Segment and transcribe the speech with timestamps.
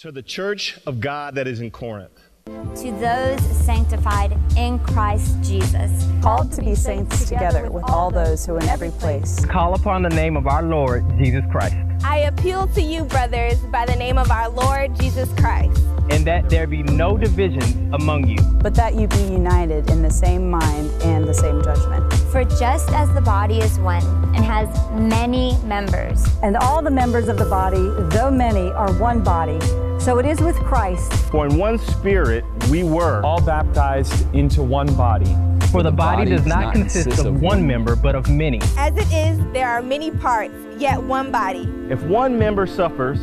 [0.00, 2.18] To the church of God that is in Corinth.
[2.46, 8.54] To those sanctified in Christ Jesus, called to be saints together with all those who
[8.54, 9.44] are in every place.
[9.44, 11.76] Call upon the name of our Lord Jesus Christ.
[12.02, 15.78] I appeal to you, brothers, by the name of our Lord Jesus Christ.
[16.08, 20.10] And that there be no divisions among you, but that you be united in the
[20.10, 22.10] same mind and the same judgment.
[22.32, 24.02] For just as the body is one
[24.34, 27.86] and has many members, and all the members of the body,
[28.16, 29.58] though many, are one body,
[30.00, 31.12] so it is with Christ.
[31.30, 35.36] For in one spirit we were all baptized into one body.
[35.70, 38.60] For the body, body does not consist, consist of one member, but of many.
[38.76, 41.68] As it is, there are many parts, yet one body.
[41.88, 43.20] If one member suffers,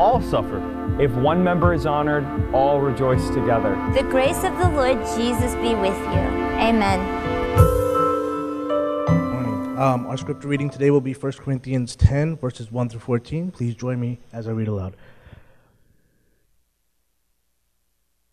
[0.00, 0.58] all suffer.
[1.00, 3.74] If one member is honored, all rejoice together.
[3.94, 6.24] The grace of the Lord Jesus be with you.
[6.58, 7.00] Amen.
[9.06, 9.78] Morning.
[9.78, 13.50] Um, our scripture reading today will be 1 Corinthians 10, verses 1 through 14.
[13.52, 14.96] Please join me as I read aloud.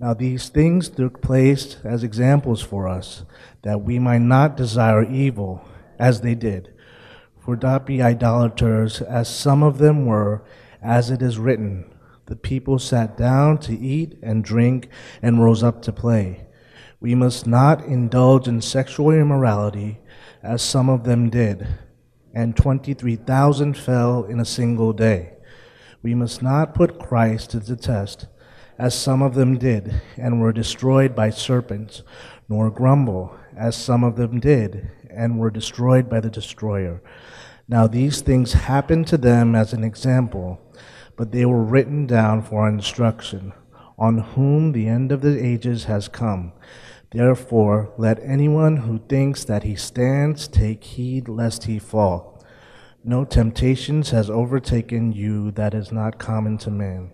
[0.00, 3.24] Now, these things took place as examples for us,
[3.62, 5.64] that we might not desire evil
[5.98, 6.72] as they did.
[7.40, 10.44] For not be idolaters, as some of them were
[10.80, 11.92] as it is written,
[12.26, 14.88] the people sat down to eat and drink
[15.20, 16.46] and rose up to play.
[17.00, 19.98] We must not indulge in sexual immorality,
[20.42, 21.66] as some of them did,
[22.32, 25.32] and 23,000 fell in a single day.
[26.02, 28.26] We must not put Christ to the test,
[28.78, 32.02] as some of them did, and were destroyed by serpents,
[32.48, 37.02] nor grumble, as some of them did, and were destroyed by the destroyer.
[37.66, 40.60] Now these things happened to them as an example
[41.18, 43.52] but they were written down for instruction,
[43.98, 46.52] on whom the end of the ages has come.
[47.10, 52.40] Therefore, let anyone who thinks that he stands take heed lest he fall.
[53.02, 57.10] No temptations has overtaken you that is not common to man.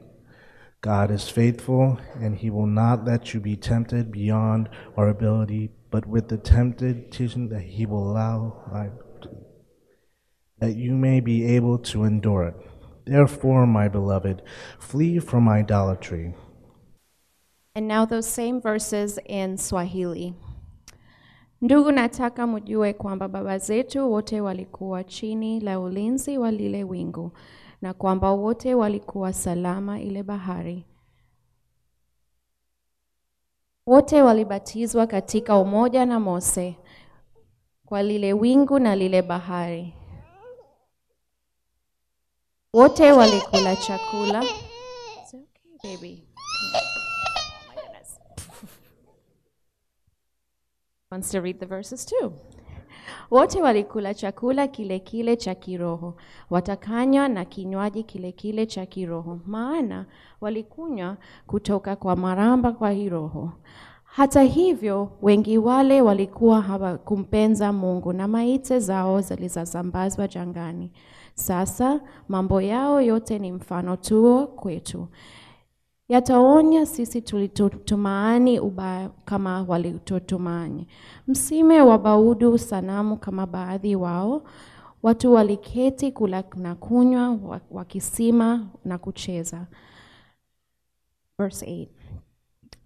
[0.85, 4.69] God is faithful, and he will not let you be tempted beyond
[4.99, 9.31] our ability, but with the temptation that he will allow, life to,
[10.59, 12.55] that you may be able to endure it.
[13.07, 14.43] Therefore, my beloved,
[14.79, 16.35] flee from idolatry.
[17.75, 20.35] And now those same verses in Swahili.
[21.63, 22.47] Ndugu, nataka
[22.99, 27.33] kwamba baba zetu wote walikuwa chini la ulinzi wa lile wingu
[27.83, 30.85] na kwamba wote walikuwa salama ile bahari.
[33.87, 36.77] Wote walibatizwa katika umoja na Mose
[37.87, 39.95] kwa lile wingu na lile bahari.
[42.73, 44.45] Wote walikula chakula.
[44.45, 46.25] It's okay, baby.
[51.11, 52.33] Wants to read the verses too.
[53.31, 56.15] Wote walikula chakula kile kile cha kiroho,
[56.51, 60.07] watakanywa na kinywaji kile kile cha kiroho, maana
[60.41, 61.17] walikunywa
[61.47, 63.51] kutoka kwa maramba kwa kiroho.
[64.05, 70.91] Hata hivyo, wengi wale walikuwa hawakumpenza Mungu na maiti zao zilizosambazwa jangani.
[71.35, 75.09] Sasa mambo yao yote ni mfano tuo kwetu.
[76.09, 80.87] Yataonya sisi tulitotumaani ubaya kama walitotumaani.
[81.29, 84.43] Msime wabaudu sanamu kama baadhi wao.
[85.03, 87.39] Watu waliketi kula na kunywa,
[87.71, 89.67] wakisima na kucheza.
[91.39, 91.89] Verse 8.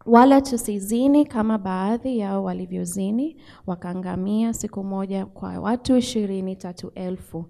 [0.06, 3.36] Wala tusizini kama baadhi yao walivyozini,
[3.66, 7.44] wakaangamia siku moja kwa watu ishirini tatu elfu.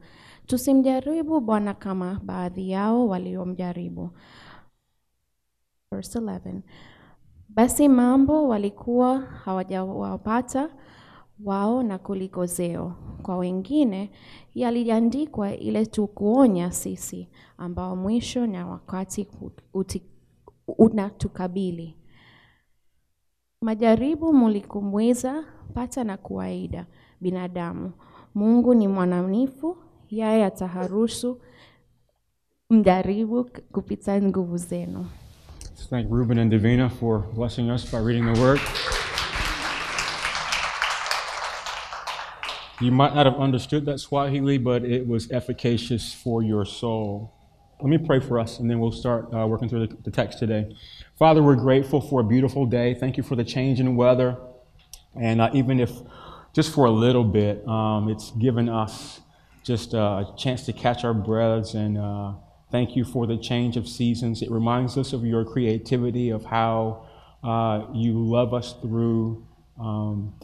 [0.47, 4.11] Tusimjaribu Bwana kama baadhi yao waliomjaribu.
[5.91, 6.63] Verse 11.
[7.49, 10.71] Basi mambo walikuwa hawajawapata
[11.45, 12.93] wao na kulikozeo
[13.23, 14.11] kwa wengine
[14.55, 17.29] yaliandikwa ile tukuonya sisi
[17.59, 19.29] ambao mwisho na wakati
[20.79, 21.97] unatukabili.
[23.63, 26.87] Majaribu mulikumwiza pata na kuwaida
[27.21, 27.93] binadamu.
[28.35, 29.77] Mungu ni mwanamnifu
[30.11, 31.41] yeye ataharusu
[32.71, 35.07] mjaribu kupita nguvu zenu.
[35.87, 38.61] Thank Ruben and Davina for blessing us by reading the word.
[42.81, 47.35] You might not have understood that Swahili, but it was efficacious for your soul.
[47.81, 50.39] Let me pray for us, and then we'll start uh, working through the, the text
[50.39, 50.77] today.
[51.19, 52.93] Father, we're grateful for a beautiful day.
[52.95, 54.37] Thank you for the change in weather.
[55.19, 55.93] And uh, even if
[56.53, 59.21] just for a little bit, um, it's given us
[59.63, 61.75] just uh, a chance to catch our breaths.
[61.75, 62.33] And uh,
[62.71, 64.43] thank you for the change of seasons.
[64.43, 67.07] It reminds us of your creativity, of how
[67.43, 69.47] uh, you love us through
[69.79, 70.35] um,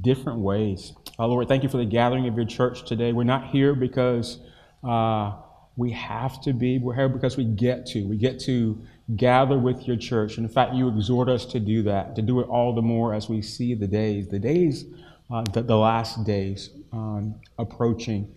[0.00, 0.92] different ways.
[1.18, 3.12] Uh, Lord, thank you for the gathering of your church today.
[3.12, 4.38] We're not here because
[4.82, 5.32] uh,
[5.76, 8.06] we have to be, we're here because we get to.
[8.06, 8.80] We get to
[9.16, 10.36] gather with your church.
[10.36, 13.14] And in fact, you exhort us to do that, to do it all the more
[13.14, 14.84] as we see the days, the days,
[15.30, 18.32] uh, the, the, last days um, approaching.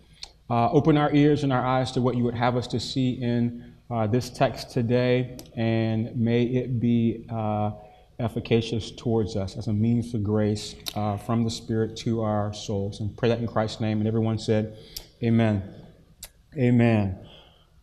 [0.49, 3.21] Uh, open our ears and our eyes to what you would have us to see
[3.21, 7.71] in uh, this text today, and may it be uh,
[8.19, 12.99] efficacious towards us as a means of grace uh, from the Spirit to our souls.
[12.99, 13.99] And pray that in Christ's name.
[13.99, 14.77] And everyone said,
[15.23, 15.63] Amen.
[16.57, 17.19] Amen.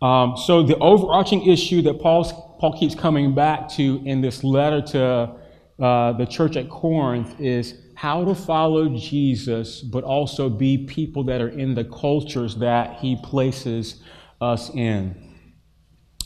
[0.02, 4.82] Um, so, the overarching issue that Paul's, Paul keeps coming back to in this letter
[4.82, 5.34] to
[5.82, 11.41] uh, the church at Corinth is how to follow Jesus, but also be people that
[11.41, 14.02] are in the cultures that he places
[14.41, 15.14] us in.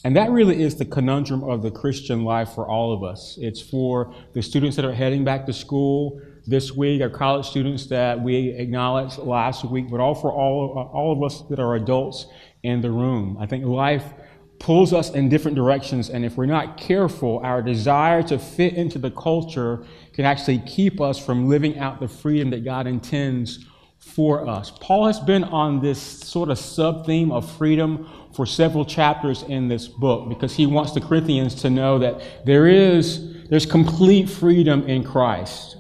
[0.05, 3.37] And that really is the conundrum of the Christian life for all of us.
[3.41, 7.87] It's for the students that are heading back to school this week, our college students
[7.87, 12.27] that we acknowledged last week, but all for all, all of us that are adults
[12.63, 13.37] in the room.
[13.39, 14.15] I think life
[14.61, 18.99] pulls us in different directions, and if we're not careful, our desire to fit into
[18.99, 19.85] the culture
[20.19, 23.65] can actually keep us from living out the freedom that God intends
[24.01, 24.73] for us.
[24.81, 29.69] Paul has been on this sort of sub theme of freedom for several chapters in
[29.69, 34.83] this book because he wants the Corinthians to know that there is there's complete freedom
[34.89, 35.77] in Christ.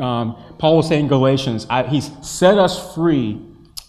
[0.00, 3.38] Um, Paul was saying in Galatians, I, he's set us free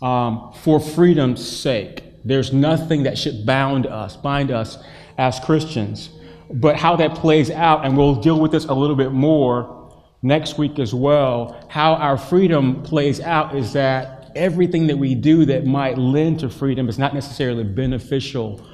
[0.01, 2.03] um, for freedom's sake.
[2.25, 4.77] There's nothing that should bound us, bind us
[5.18, 6.09] as Christians.
[6.51, 9.75] But how that plays out, and we'll deal with this a little bit more
[10.25, 15.45] next week as well, how our freedom plays out is that everything that we do
[15.45, 18.66] that might lend to freedom is not necessarily beneficial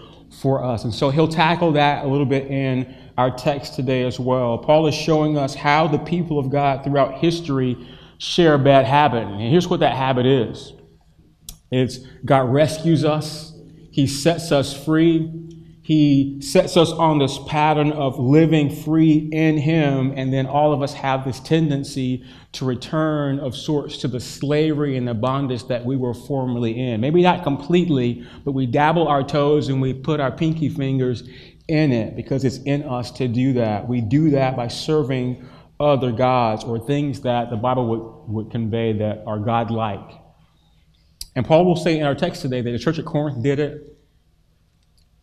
[0.41, 0.85] for us.
[0.85, 4.57] And so he'll tackle that a little bit in our text today as well.
[4.57, 7.77] Paul is showing us how the people of God throughout history
[8.17, 9.23] share a bad habit.
[9.23, 10.71] And here's what that habit is
[11.69, 13.53] it's God rescues us,
[13.91, 15.49] He sets us free.
[15.83, 20.83] He sets us on this pattern of living free in Him, and then all of
[20.83, 25.83] us have this tendency to return of sorts to the slavery and the bondage that
[25.83, 27.01] we were formerly in.
[27.01, 31.27] Maybe not completely, but we dabble our toes and we put our pinky fingers
[31.67, 33.87] in it because it's in us to do that.
[33.87, 35.47] We do that by serving
[35.79, 40.21] other gods or things that the Bible would, would convey that are God-like.
[41.35, 43.90] And Paul will say in our text today that the church at Corinth did it,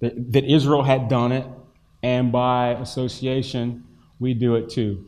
[0.01, 1.47] that, that Israel had done it,
[2.03, 3.85] and by association,
[4.19, 5.05] we do it too.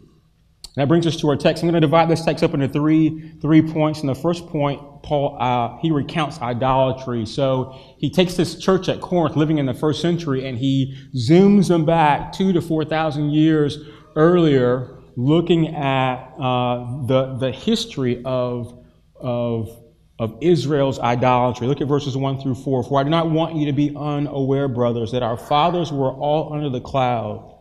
[0.76, 1.62] That brings us to our text.
[1.62, 4.00] I'm going to divide this text up into three, three points.
[4.00, 7.26] And the first point, Paul, uh, he recounts idolatry.
[7.26, 11.68] So he takes this church at Corinth, living in the first century, and he zooms
[11.68, 13.78] them back two to 4,000 years
[14.14, 18.78] earlier, looking at uh, the, the history of,
[19.16, 19.79] of
[20.20, 21.66] of Israel's idolatry.
[21.66, 22.84] Look at verses 1 through 4.
[22.84, 26.52] For I do not want you to be unaware, brothers, that our fathers were all
[26.52, 27.56] under the cloud,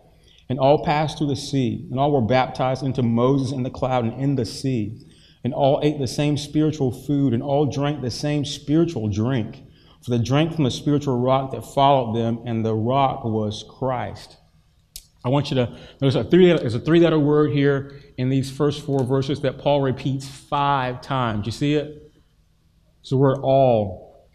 [0.49, 4.03] and all passed through the sea, and all were baptized into Moses in the cloud
[4.03, 4.99] and in the sea,
[5.45, 9.63] and all ate the same spiritual food, and all drank the same spiritual drink.
[10.03, 14.35] For they drank from the spiritual rock that followed them, and the rock was Christ.
[15.23, 18.51] I want you to notice a three, there's a three letter word here in these
[18.51, 21.45] first four verses that Paul repeats five times.
[21.45, 22.08] You see it?
[23.09, 24.27] It's we're all.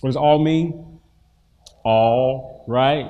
[0.00, 0.98] What does all mean?
[1.84, 3.08] All, right?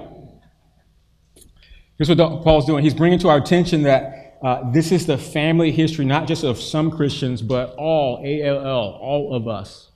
[1.96, 2.84] Here's what Paul's doing.
[2.84, 6.60] He's bringing to our attention that uh, this is the family history, not just of
[6.60, 9.90] some Christians, but all, A L L, all of us.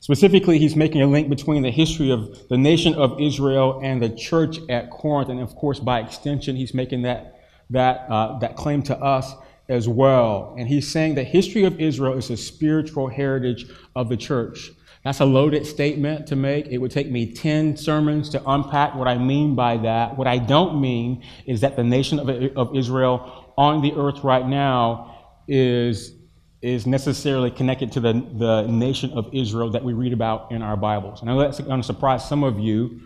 [0.00, 4.10] Specifically, he's making a link between the history of the nation of Israel and the
[4.10, 5.28] church at Corinth.
[5.28, 9.32] And of course, by extension, he's making that, that, uh, that claim to us
[9.72, 10.54] as well.
[10.58, 14.70] And he's saying the history of Israel is a spiritual heritage of the church.
[15.04, 16.66] That's a loaded statement to make.
[16.68, 20.16] It would take me 10 sermons to unpack what I mean by that.
[20.16, 24.46] What I don't mean is that the nation of, of Israel on the earth right
[24.46, 26.14] now is,
[26.60, 30.76] is necessarily connected to the, the nation of Israel that we read about in our
[30.76, 31.20] Bibles.
[31.20, 33.00] And I know that's going to surprise some of you,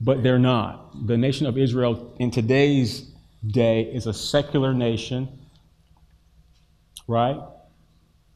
[0.00, 1.06] but they're not.
[1.06, 3.10] The nation of Israel in today's
[3.46, 5.28] day is a secular nation
[7.06, 7.38] right?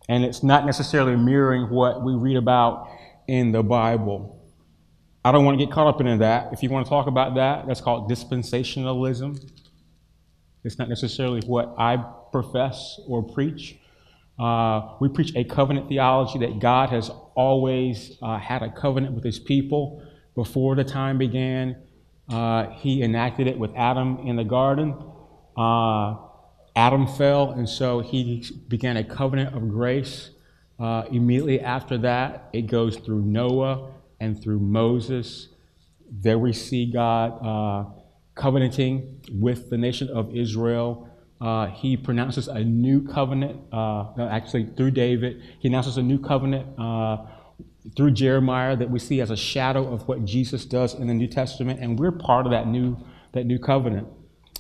[0.09, 2.89] And it's not necessarily mirroring what we read about
[3.27, 4.33] in the Bible.
[5.25, 6.53] I don't want to get caught up in that.
[6.53, 9.51] If you want to talk about that, that's called dispensationalism.
[10.63, 11.97] It's not necessarily what I
[12.31, 13.77] profess or preach.
[14.39, 19.25] Uh, we preach a covenant theology that God has always uh, had a covenant with
[19.25, 20.03] his people
[20.35, 21.77] before the time began.
[22.29, 24.95] Uh, he enacted it with Adam in the garden.
[25.57, 26.17] Uh,
[26.77, 30.31] Adam fell, and so he began a covenant of grace.
[30.79, 35.49] Uh, immediately after that, it goes through Noah and through Moses.
[36.11, 37.91] There we see God uh,
[38.35, 41.09] covenanting with the nation of Israel.
[41.41, 45.43] Uh, he pronounces a new covenant, uh, actually through David.
[45.59, 47.25] He announces a new covenant uh,
[47.97, 51.27] through Jeremiah that we see as a shadow of what Jesus does in the New
[51.27, 52.99] Testament, and we're part of that new,
[53.33, 54.09] that new covenant.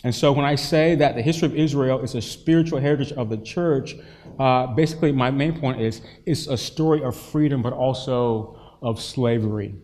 [0.06, 3.28] And so when I say that the history of Israel is a spiritual heritage of
[3.28, 3.96] the church,
[4.38, 9.74] uh, basically my main point is it's a story of freedom, but also of slavery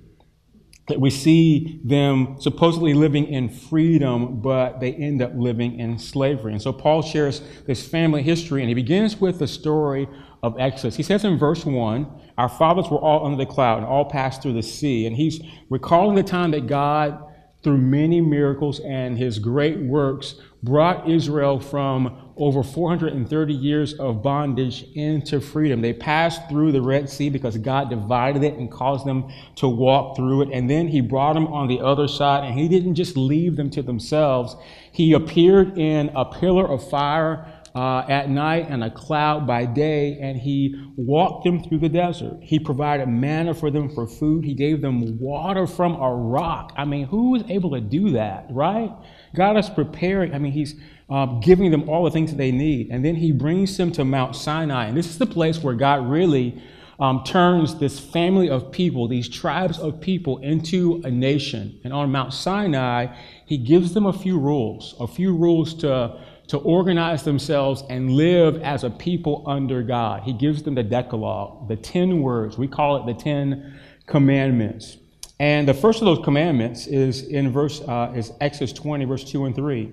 [0.87, 6.53] that we see them supposedly living in freedom, but they end up living in slavery.
[6.53, 10.09] And so Paul shares this family history, and he begins with the story
[10.45, 10.97] of Exodus.
[10.97, 12.07] He says in verse 1,
[12.39, 15.07] Our fathers were all under the cloud and all passed through the sea.
[15.07, 17.32] And he's recalling the time that God,
[17.63, 24.85] through many miracles and his great works, brought Israel from over 430 years of bondage
[24.95, 25.81] into freedom.
[25.81, 30.17] They passed through the Red Sea because God divided it and caused them to walk
[30.17, 30.49] through it.
[30.53, 33.71] And then He brought them on the other side, and He didn't just leave them
[33.71, 34.57] to themselves.
[34.91, 40.19] He appeared in a pillar of fire uh, at night and a cloud by day,
[40.21, 42.39] and he walked them through the desert.
[42.43, 44.45] He provided manna for them for food.
[44.45, 46.73] He gave them water from a rock.
[46.77, 48.93] I mean, who is able to do that, right?
[49.35, 50.75] God is preparing, I mean, He's
[51.09, 52.91] uh, giving them all the things that they need.
[52.91, 54.87] And then He brings them to Mount Sinai.
[54.87, 56.63] And this is the place where God really
[57.01, 61.81] um, turns this family of people, these tribes of people, into a nation.
[61.85, 66.21] And on Mount Sinai, He gives them a few rules, a few rules to,
[66.53, 70.23] to organize themselves and live as a people under God.
[70.23, 72.59] He gives them the Decalogue, the 10 words.
[72.59, 74.99] We call it the 10 commandments.
[75.41, 79.47] And the first of those commandments is in verse uh, is Exodus 20, verse 2
[79.47, 79.93] and 3.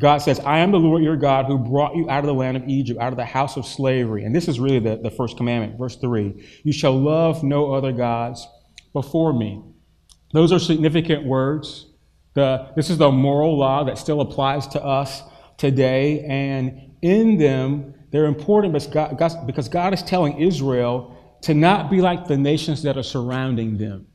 [0.00, 2.56] God says, I am the Lord your God who brought you out of the land
[2.56, 4.24] of Egypt, out of the house of slavery.
[4.24, 6.34] And this is really the, the first commandment, verse 3.
[6.64, 8.44] You shall love no other gods
[8.92, 9.62] before me.
[10.32, 11.87] Those are significant words.
[12.38, 15.22] The, this is the moral law that still applies to us
[15.56, 16.20] today.
[16.20, 22.00] And in them, they're important because God, because God is telling Israel to not be
[22.00, 24.06] like the nations that are surrounding them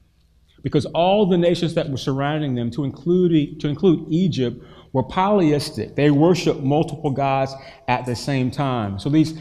[0.63, 4.63] because all the nations that were surrounding them, to include, to include Egypt,
[4.93, 5.95] were polytheistic.
[5.95, 7.53] They worshiped multiple gods
[7.87, 8.97] at the same time.
[8.97, 9.33] So these,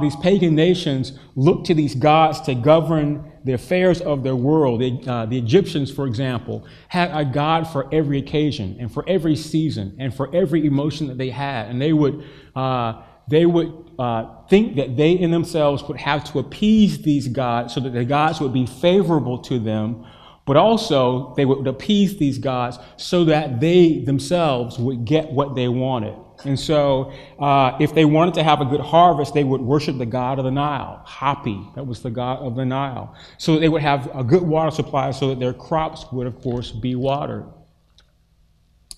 [0.00, 4.78] these pagan nations looked to these gods to govern the affairs of their world.
[4.82, 9.36] The, uh, the Egyptians, for example, had a god for every occasion and for every
[9.36, 11.70] season and for every emotion that they had.
[11.70, 12.24] And they would,
[12.54, 17.72] uh, they would uh, think that they in themselves would have to appease these gods
[17.72, 20.04] so that the gods would be favorable to them
[20.48, 25.68] but also they would appease these gods so that they themselves would get what they
[25.68, 26.14] wanted.
[26.46, 30.06] And so, uh, if they wanted to have a good harvest, they would worship the
[30.06, 33.14] god of the Nile, Hapi, that was the god of the Nile.
[33.36, 36.72] So they would have a good water supply so that their crops would, of course,
[36.72, 37.44] be watered.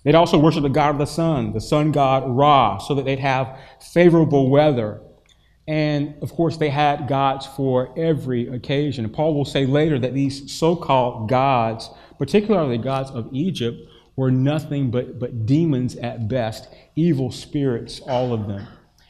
[0.05, 3.19] They'd also worship the god of the sun, the sun god Ra, so that they'd
[3.19, 5.01] have favorable weather
[5.71, 9.09] and of course, they had gods for every occasion.
[9.09, 13.79] Paul will say later that these so called gods, particularly the gods of Egypt,
[14.17, 18.67] were nothing but, but demons at best, evil spirits, all of them.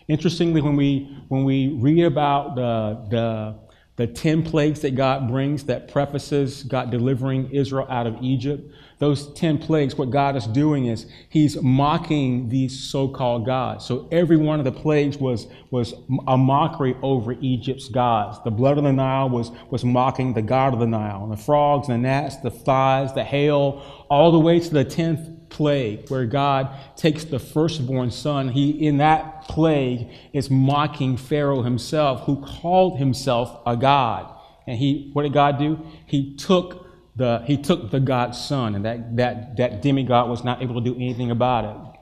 [0.07, 3.59] Interestingly, when we, when we read about the, the,
[3.97, 9.33] the 10 plagues that God brings that prefaces God delivering Israel out of Egypt, those
[9.33, 13.87] 10 plagues, what God is doing is he's mocking these so-called gods.
[13.87, 15.95] So every one of the plagues was, was
[16.29, 18.39] a mockery over Egypt's gods.
[18.45, 21.25] The blood of the Nile was, was mocking the god of the Nile.
[21.25, 25.49] And the frogs, the gnats, the flies, the hail, all the way to the 10th
[25.49, 28.51] plague where God takes the firstborn son.
[28.51, 34.31] He, in that plague, is mocking Pharaoh himself, who called himself a god.
[34.67, 35.85] And he, what did God do?
[36.05, 36.80] He took
[37.21, 40.81] the, he took the God's son, and that, that, that demigod was not able to
[40.81, 42.01] do anything about it.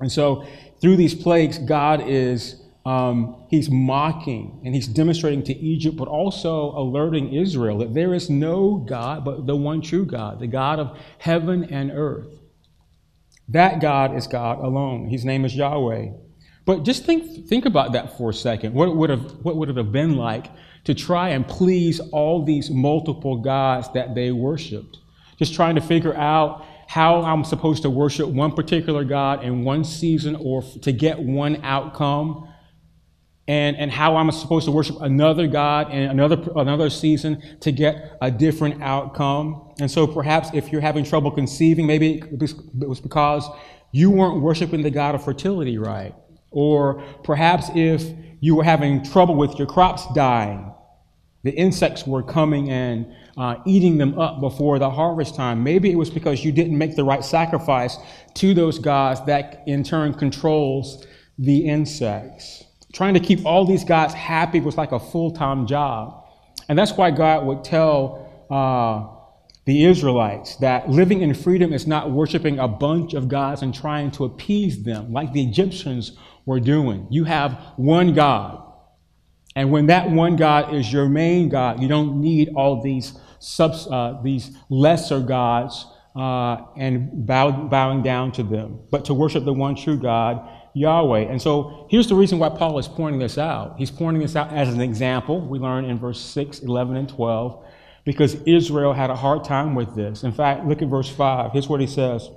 [0.00, 0.46] And so,
[0.80, 6.70] through these plagues, God is um, he's mocking and he's demonstrating to Egypt, but also
[6.76, 10.96] alerting Israel that there is no God but the one true God, the God of
[11.18, 12.38] heaven and earth.
[13.48, 15.08] That God is God alone.
[15.08, 16.10] His name is Yahweh.
[16.64, 18.74] But just think, think about that for a second.
[18.74, 20.46] What would, have, what would it have been like
[20.84, 24.98] to try and please all these multiple gods that they worshiped?
[25.38, 29.84] Just trying to figure out how I'm supposed to worship one particular God in one
[29.84, 32.48] season or to get one outcome,
[33.48, 38.16] and, and how I'm supposed to worship another God in another, another season to get
[38.20, 39.72] a different outcome.
[39.80, 43.48] And so perhaps if you're having trouble conceiving, maybe it was because
[43.90, 46.14] you weren't worshiping the God of fertility right.
[46.50, 48.04] Or perhaps if
[48.40, 50.71] you were having trouble with your crops dying,
[51.42, 55.62] the insects were coming and uh, eating them up before the harvest time.
[55.62, 57.98] Maybe it was because you didn't make the right sacrifice
[58.34, 61.06] to those gods that in turn controls
[61.38, 62.64] the insects.
[62.92, 66.24] Trying to keep all these gods happy was like a full time job.
[66.68, 69.18] And that's why God would tell uh,
[69.64, 74.10] the Israelites that living in freedom is not worshiping a bunch of gods and trying
[74.12, 76.12] to appease them like the Egyptians
[76.46, 77.06] were doing.
[77.10, 78.71] You have one God.
[79.54, 83.86] And when that one God is your main God, you don't need all these subs,
[83.86, 89.52] uh, these lesser gods uh, and bow, bowing down to them, but to worship the
[89.52, 91.20] one true God, Yahweh.
[91.20, 93.76] And so here's the reason why Paul is pointing this out.
[93.78, 95.40] He's pointing this out as an example.
[95.40, 97.64] We learn in verse 6, 11, and 12,
[98.04, 100.22] because Israel had a hard time with this.
[100.22, 101.52] In fact, look at verse 5.
[101.52, 102.28] Here's what he says.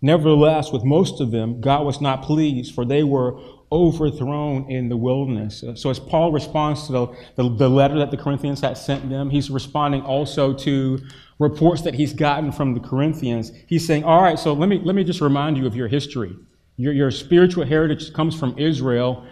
[0.00, 3.40] Nevertheless, with most of them, God was not pleased, for they were
[3.72, 5.64] overthrown in the wilderness.
[5.74, 9.28] So, as Paul responds to the, the, the, letter that the Corinthians had sent them,
[9.28, 11.00] he's responding also to
[11.38, 13.52] reports that he's gotten from the Corinthians.
[13.66, 16.34] He's saying, All right, so let me, let me just remind you of your history.
[16.76, 19.26] Your, your spiritual heritage comes from Israel.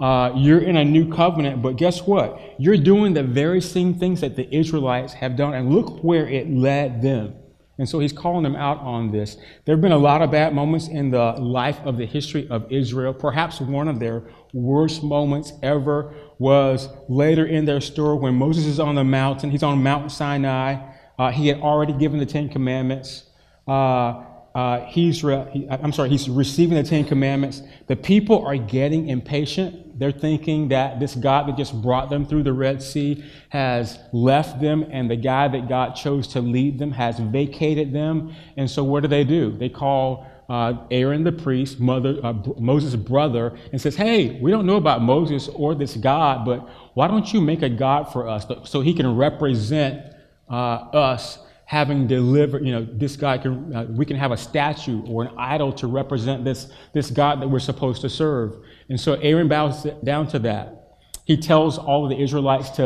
[0.00, 2.40] Uh, you're in a new covenant, but guess what?
[2.58, 6.50] You're doing the very same things that the Israelites have done, and look where it
[6.50, 7.34] led them.
[7.80, 9.38] And so he's calling them out on this.
[9.64, 12.70] There have been a lot of bad moments in the life of the history of
[12.70, 13.14] Israel.
[13.14, 18.80] Perhaps one of their worst moments ever was later in their story when Moses is
[18.80, 19.50] on the mountain.
[19.50, 20.76] He's on Mount Sinai.
[21.18, 23.24] Uh, he had already given the Ten Commandments.
[23.66, 27.62] Uh, uh, he's re- he, I'm sorry, he's receiving the Ten Commandments.
[27.86, 29.89] The people are getting impatient.
[30.00, 34.58] They're thinking that this God that just brought them through the Red Sea has left
[34.58, 38.34] them, and the guy that God chose to lead them has vacated them.
[38.56, 39.54] And so, what do they do?
[39.58, 44.64] They call uh, Aaron the priest, mother, uh, Moses' brother, and says, Hey, we don't
[44.64, 48.46] know about Moses or this God, but why don't you make a God for us
[48.64, 50.14] so he can represent
[50.48, 55.06] uh, us having delivered, you know, this God can, uh, we can have a statue
[55.06, 58.56] or an idol to represent this, this God that we're supposed to serve.
[58.88, 60.98] And so Aaron bows down to that.
[61.26, 62.84] He tells all of the Israelites to,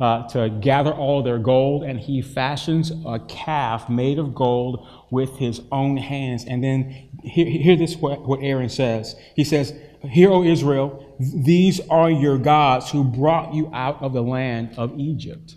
[0.00, 5.36] uh, to gather all their gold, and he fashions a calf made of gold with
[5.36, 6.46] his own hands.
[6.46, 9.14] And then hear, hear this what, what Aaron says.
[9.36, 14.22] He says, Hear, O Israel, these are your gods who brought you out of the
[14.22, 15.56] land of Egypt.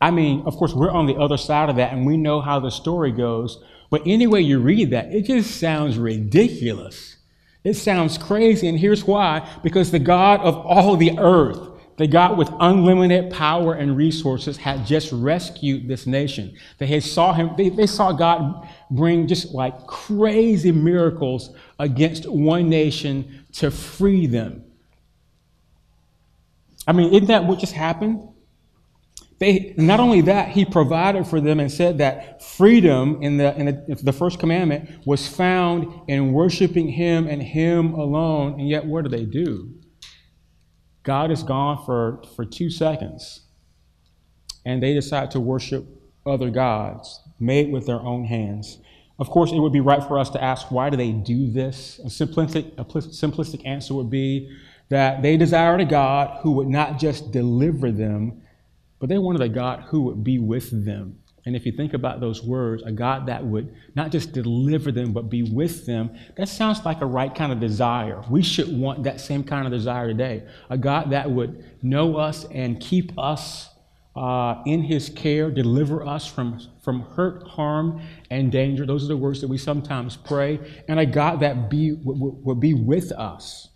[0.00, 2.58] I mean, of course, we're on the other side of that and we know how
[2.58, 3.62] the story goes.
[3.90, 7.16] But anyway, you read that, it just sounds ridiculous.
[7.64, 8.68] It sounds crazy.
[8.68, 11.58] And here's why because the God of all the earth,
[11.98, 16.56] the God with unlimited power and resources, had just rescued this nation.
[16.78, 22.70] They had saw him, they, they saw God bring just like crazy miracles against one
[22.70, 24.64] nation to free them.
[26.86, 28.29] I mean, isn't that what just happened?
[29.40, 33.66] They, not only that, he provided for them and said that freedom in the, in
[33.66, 38.60] the, the first commandment was found in worshiping him and him alone.
[38.60, 39.72] And yet, what do they do?
[41.02, 43.40] God is gone for, for two seconds,
[44.66, 45.86] and they decide to worship
[46.26, 48.76] other gods made with their own hands.
[49.18, 51.98] Of course, it would be right for us to ask, why do they do this?
[52.00, 54.54] A simplistic, a simplistic answer would be
[54.90, 58.42] that they desired a God who would not just deliver them,
[59.00, 61.18] but they wanted a God who would be with them.
[61.46, 65.12] And if you think about those words, a God that would not just deliver them,
[65.12, 68.22] but be with them, that sounds like a right kind of desire.
[68.30, 70.46] We should want that same kind of desire today.
[70.68, 73.70] A God that would know us and keep us
[74.14, 78.84] uh, in his care, deliver us from, from hurt, harm, and danger.
[78.84, 80.60] Those are the words that we sometimes pray.
[80.88, 83.69] And a God that be, would, would be with us.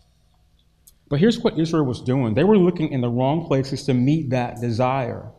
[1.15, 4.31] But here's what Israel was doing they were looking in the wrong places to meet
[4.31, 5.31] that desire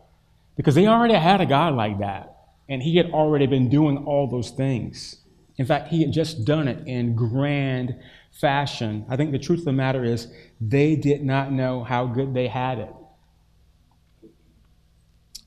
[0.56, 2.34] because they already had a God like that,
[2.66, 5.16] and He had already been doing all those things.
[5.58, 7.94] In fact, He had just done it in grand
[8.32, 9.04] fashion.
[9.10, 10.28] I think the truth of the matter is
[10.62, 12.94] they did not know how good they had it.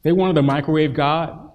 [0.04, 1.52] They wanted a microwave God,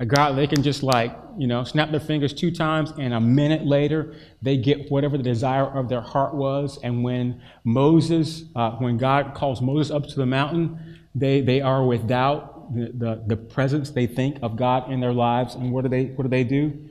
[0.00, 3.20] A God, they can just like, you know, snap their fingers two times, and a
[3.20, 6.78] minute later, they get whatever the desire of their heart was.
[6.82, 11.84] And when Moses, uh, when God calls Moses up to the mountain, they, they are
[11.84, 15.54] without the, the, the presence they think of God in their lives.
[15.54, 16.88] And what do they, what do they do?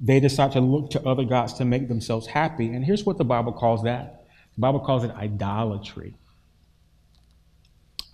[0.00, 2.68] They decide to look to other gods to make themselves happy.
[2.68, 6.14] And here's what the Bible calls that the Bible calls it idolatry.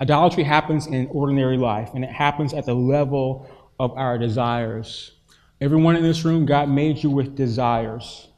[0.01, 5.13] Idolatry happens in ordinary life, and it happens at the level of our desires.
[5.61, 8.29] Everyone in this room, God made you with desires.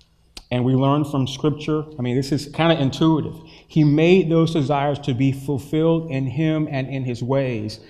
[0.50, 3.34] And we learn from Scripture, I mean, this is kind of intuitive.
[3.66, 7.80] He made those desires to be fulfilled in Him and in His ways.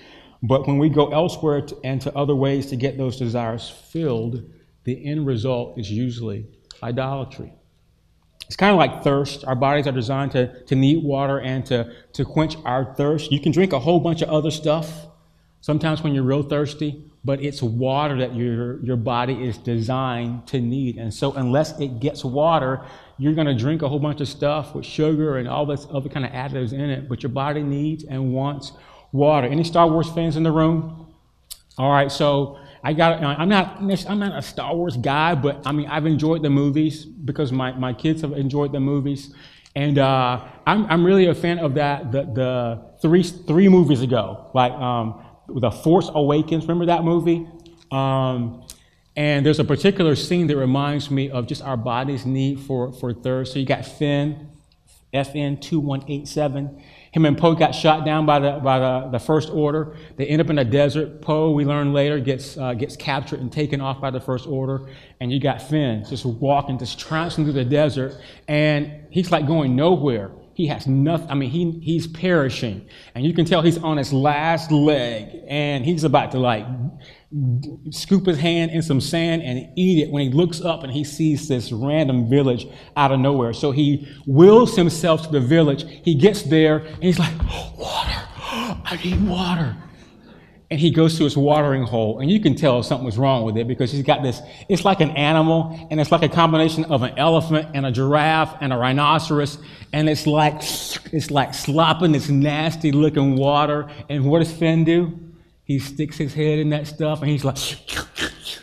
[0.41, 4.43] But when we go elsewhere and to other ways to get those desires filled,
[4.85, 6.47] the end result is usually
[6.81, 7.53] idolatry.
[8.47, 9.43] It's kind of like thirst.
[9.45, 13.31] Our bodies are designed to, to need water and to, to quench our thirst.
[13.31, 15.07] You can drink a whole bunch of other stuff
[15.61, 20.61] sometimes when you're real thirsty, but it's water that your, your body is designed to
[20.61, 20.97] need.
[20.97, 22.85] And so, unless it gets water,
[23.17, 26.07] you're going to drink a whole bunch of stuff with sugar and all this other
[26.07, 28.71] kind of additives in it, but your body needs and wants
[29.11, 29.45] water.
[29.45, 31.13] Any Star Wars fans in the room?
[31.77, 33.21] All right, so I got.
[33.21, 33.77] I'm not.
[33.81, 37.73] I'm not a Star Wars guy, but I mean, I've enjoyed the movies because my,
[37.73, 39.33] my kids have enjoyed the movies,
[39.75, 42.13] and uh, I'm I'm really a fan of that.
[42.13, 46.63] The the three three movies ago, like um, the Force Awakens.
[46.63, 47.47] Remember that movie?
[47.91, 48.63] Um,
[49.15, 53.13] and there's a particular scene that reminds me of just our body's need for, for
[53.13, 53.53] thirst.
[53.53, 54.49] So you got Finn,
[55.13, 56.83] FN 2187.
[57.11, 59.95] Him and Poe got shot down by the, by the, the First Order.
[60.17, 61.21] They end up in a desert.
[61.21, 64.87] Poe, we learn later, gets, uh, gets captured and taken off by the First Order.
[65.19, 68.21] And you got Finn just walking, just trouncing through the desert.
[68.47, 70.29] And he's like going nowhere.
[70.57, 71.29] He has nothing.
[71.29, 72.89] I mean, he, he's perishing.
[73.13, 75.43] And you can tell he's on his last leg.
[75.47, 76.65] And he's about to like
[77.91, 81.03] scoop his hand in some sand and eat it when he looks up and he
[81.03, 82.65] sees this random village
[82.95, 83.53] out of nowhere.
[83.53, 85.85] So he wills himself to the village.
[86.03, 87.37] He gets there and he's like,
[87.77, 88.23] Water.
[88.89, 89.77] I need water
[90.69, 93.55] and he goes to his watering hole, and you can tell something was wrong with
[93.57, 94.41] it because he's got this.
[94.67, 98.57] It's like an animal, and it's like a combination of an elephant and a giraffe
[98.59, 99.59] and a rhinoceros,
[99.93, 100.55] and it's like
[101.13, 103.87] it's like slopping this nasty looking water.
[104.09, 105.17] And what does Finn do?
[105.63, 107.57] He sticks his head in that stuff, and he's like,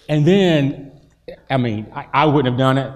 [0.08, 0.92] and then,
[1.48, 2.92] I mean, I, I wouldn't have done it,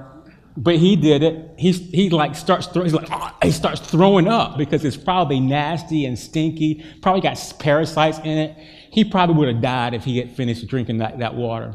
[0.54, 1.54] but he did it.
[1.56, 5.40] He's, he like starts throw, he's like oh, he starts throwing up because it's probably
[5.40, 6.84] nasty and stinky.
[7.00, 8.58] Probably got parasites in it
[8.98, 11.72] he probably would have died if he had finished drinking that, that water.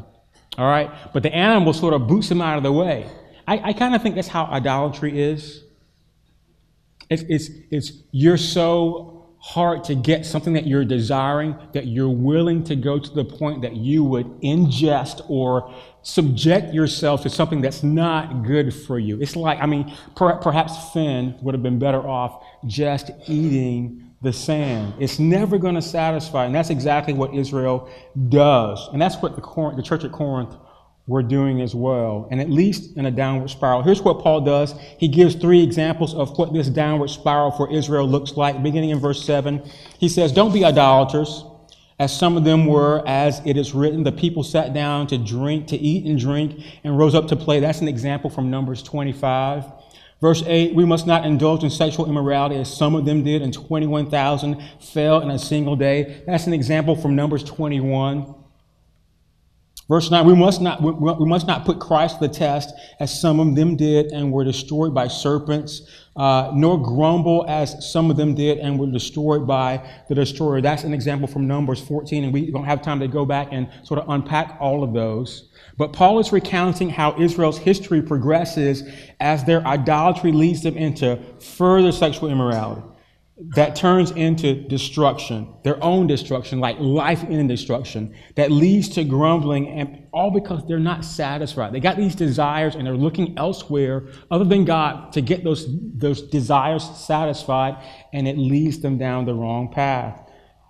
[0.58, 0.90] All right?
[1.14, 3.08] But the animal sort of boots him out of the way.
[3.48, 5.64] I, I kind of think that's how idolatry is.
[7.08, 12.62] It's, it's, it's you're so hard to get something that you're desiring that you're willing
[12.64, 17.82] to go to the point that you would ingest or subject yourself to something that's
[17.82, 19.18] not good for you.
[19.22, 24.32] It's like, I mean, per, perhaps Finn would have been better off just eating the
[24.32, 24.94] sand.
[24.98, 26.46] It's never going to satisfy.
[26.46, 27.88] And that's exactly what Israel
[28.28, 28.88] does.
[28.92, 30.56] And that's what the, the church at Corinth
[31.06, 33.82] were doing as well, and at least in a downward spiral.
[33.82, 34.74] Here's what Paul does.
[34.98, 38.62] He gives three examples of what this downward spiral for Israel looks like.
[38.62, 39.62] Beginning in verse 7,
[39.98, 41.44] he says, Don't be idolaters,
[41.98, 45.68] as some of them were, as it is written, the people sat down to drink,
[45.68, 47.60] to eat and drink, and rose up to play.
[47.60, 49.64] That's an example from Numbers 25.
[50.20, 53.52] Verse 8, we must not indulge in sexual immorality as some of them did, and
[53.52, 56.22] 21,000 fell in a single day.
[56.26, 58.34] That's an example from Numbers 21.
[59.86, 63.38] Verse 9, we must not, we must not put Christ to the test as some
[63.38, 65.82] of them did and were destroyed by serpents,
[66.16, 70.60] uh, nor grumble as some of them did and were destroyed by the destroyer.
[70.60, 73.68] That's an example from Numbers 14, and we don't have time to go back and
[73.82, 75.48] sort of unpack all of those.
[75.76, 78.84] But Paul is recounting how Israel's history progresses
[79.18, 82.82] as their idolatry leads them into further sexual immorality
[83.36, 89.68] that turns into destruction, their own destruction, like life ending destruction, that leads to grumbling,
[89.68, 91.72] and all because they're not satisfied.
[91.72, 96.22] They got these desires and they're looking elsewhere other than God to get those, those
[96.22, 100.20] desires satisfied, and it leads them down the wrong path.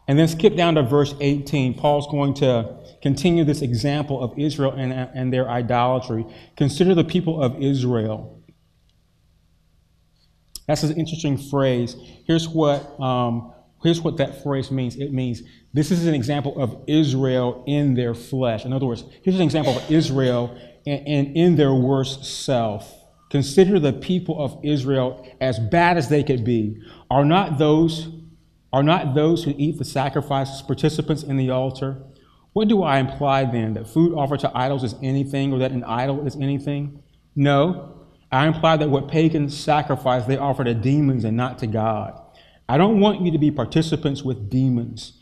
[0.09, 1.75] And then skip down to verse 18.
[1.75, 6.27] Paul's going to continue this example of Israel and, and their idolatry.
[6.57, 8.34] Consider the people of Israel.
[10.67, 11.97] That's an interesting phrase.
[12.27, 16.83] Here's what, um, here's what that phrase means it means this is an example of
[16.87, 18.65] Israel in their flesh.
[18.65, 22.93] In other words, here's an example of Israel and in, in their worst self.
[23.31, 26.81] Consider the people of Israel as bad as they could be.
[27.11, 28.09] Are not those,
[28.73, 32.01] are not those who eat the sacrifices participants in the altar?
[32.53, 33.75] What do I imply then?
[33.75, 37.03] That food offered to idols is anything or that an idol is anything?
[37.35, 38.04] No.
[38.35, 42.21] I imply that what pagans sacrifice, they offer to demons and not to God.
[42.69, 45.13] I don't want you to be participants with demons.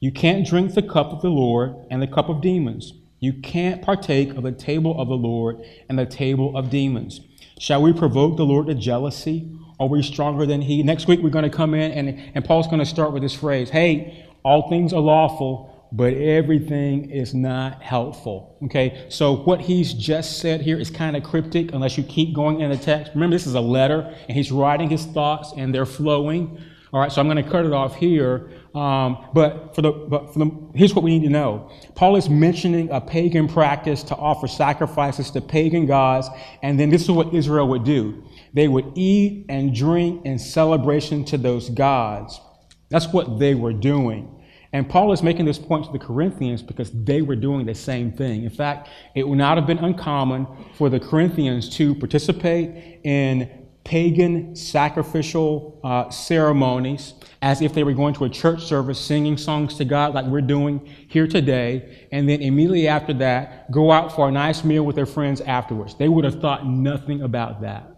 [0.00, 2.92] You can't drink the cup of the Lord and the cup of demons.
[3.20, 7.20] You can't partake of the table of the Lord and the table of demons.
[7.60, 9.48] Shall we provoke the Lord to jealousy?
[9.78, 10.82] Are we stronger than He?
[10.82, 13.34] Next week, we're going to come in, and, and Paul's going to start with this
[13.34, 18.58] phrase Hey, all things are lawful, but everything is not helpful.
[18.64, 22.60] Okay, so what he's just said here is kind of cryptic unless you keep going
[22.60, 23.12] in the text.
[23.14, 26.60] Remember, this is a letter, and he's writing his thoughts, and they're flowing.
[26.92, 28.50] All right, so I'm going to cut it off here.
[28.74, 31.70] Um, but for the but for the, here's what we need to know.
[31.94, 36.28] Paul is mentioning a pagan practice to offer sacrifices to pagan gods,
[36.62, 38.24] and then this is what Israel would do.
[38.52, 42.40] They would eat and drink in celebration to those gods.
[42.88, 44.35] That's what they were doing.
[44.76, 48.12] And Paul is making this point to the Corinthians because they were doing the same
[48.12, 48.44] thing.
[48.44, 54.54] In fact, it would not have been uncommon for the Corinthians to participate in pagan
[54.54, 59.86] sacrificial uh, ceremonies as if they were going to a church service singing songs to
[59.86, 64.30] God like we're doing here today, and then immediately after that, go out for a
[64.30, 65.94] nice meal with their friends afterwards.
[65.94, 67.95] They would have thought nothing about that.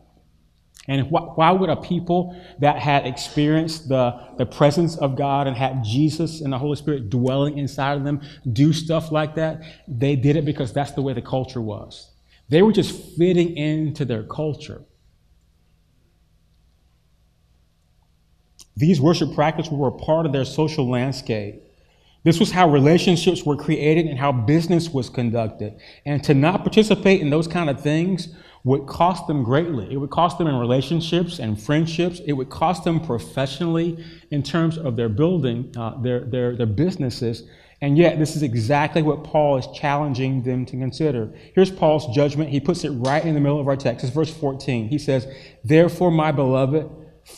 [0.88, 5.54] And wh- why would a people that had experienced the, the presence of God and
[5.54, 8.22] had Jesus and the Holy Spirit dwelling inside of them
[8.52, 9.60] do stuff like that?
[9.86, 12.10] They did it because that's the way the culture was.
[12.48, 14.82] They were just fitting into their culture.
[18.74, 21.62] These worship practices were a part of their social landscape.
[22.24, 25.78] This was how relationships were created and how business was conducted.
[26.06, 29.92] And to not participate in those kind of things would cost them greatly.
[29.92, 32.20] It would cost them in relationships and friendships.
[32.26, 37.44] It would cost them professionally in terms of their building, uh, their, their, their businesses.
[37.80, 41.32] And yet, this is exactly what Paul is challenging them to consider.
[41.54, 42.50] Here's Paul's judgment.
[42.50, 44.04] He puts it right in the middle of our text.
[44.04, 44.88] It's verse 14.
[44.88, 45.28] He says,
[45.64, 46.90] Therefore, my beloved,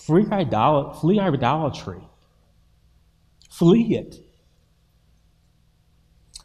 [0.09, 2.03] idol- flee idolatry.
[3.51, 4.17] Flee it.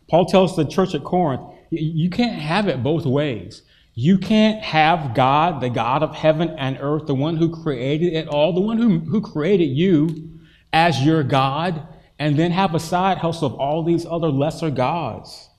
[0.10, 3.64] Paul tells the church at Corinth, you can't have it both ways.
[3.98, 8.28] You can't have God, the God of heaven and earth, the one who created it
[8.28, 10.38] all, the one who, who created you
[10.74, 11.88] as your God,
[12.20, 15.50] and then have a side hustle of all these other lesser gods.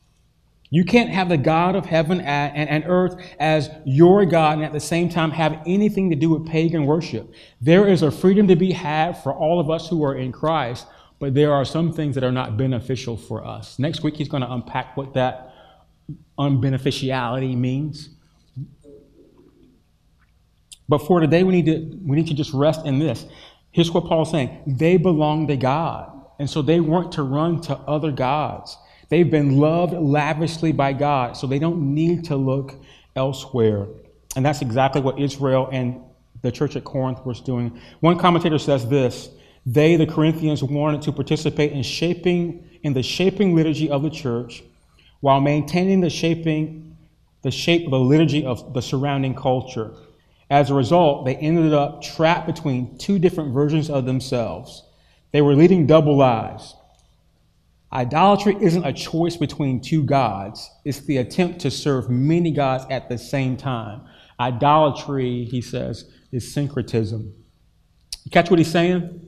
[0.68, 4.72] You can't have the God of heaven and, and, earth as your God and at
[4.72, 7.32] the same time have anything to do with pagan worship.
[7.60, 10.86] There is a freedom to be had for all of us who are in Christ,
[11.20, 13.78] but there are some things that are not beneficial for us.
[13.78, 15.54] Next week, he's going to unpack what that
[16.38, 18.15] unbeneficiality means.
[20.88, 23.26] But for today, we need to, we need to just rest in this.
[23.72, 26.12] Here's what Paul's saying they belong to God.
[26.38, 28.76] And so they weren't to run to other gods.
[29.08, 32.74] They've been loved lavishly by God, so they don't need to look
[33.14, 33.86] elsewhere.
[34.34, 36.02] And that's exactly what Israel and
[36.42, 37.80] the church at Corinth was doing.
[38.00, 39.30] One commentator says this
[39.64, 44.62] they, the Corinthians, wanted to participate in shaping in the shaping liturgy of the church
[45.20, 46.96] while maintaining the shaping
[47.42, 49.92] the shape of the liturgy of the surrounding culture.
[50.48, 54.84] As a result, they ended up trapped between two different versions of themselves.
[55.32, 56.76] They were leading double lives.
[57.92, 63.08] Idolatry isn't a choice between two gods, it's the attempt to serve many gods at
[63.08, 64.02] the same time.
[64.38, 67.32] Idolatry, he says, is syncretism.
[68.24, 69.26] You catch what he's saying?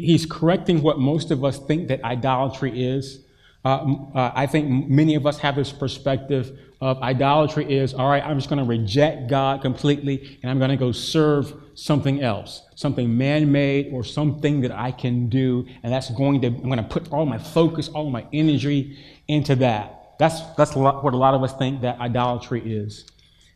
[0.00, 3.24] he's correcting what most of us think that idolatry is.
[3.64, 8.24] Uh, uh, I think many of us have this perspective of idolatry is all right,
[8.24, 12.62] I'm just going to reject God completely and I'm going to go serve something else,
[12.74, 15.64] something man made or something that I can do.
[15.84, 19.54] And that's going to, I'm going to put all my focus, all my energy into
[19.56, 20.16] that.
[20.18, 23.06] That's, that's what a lot of us think that idolatry is.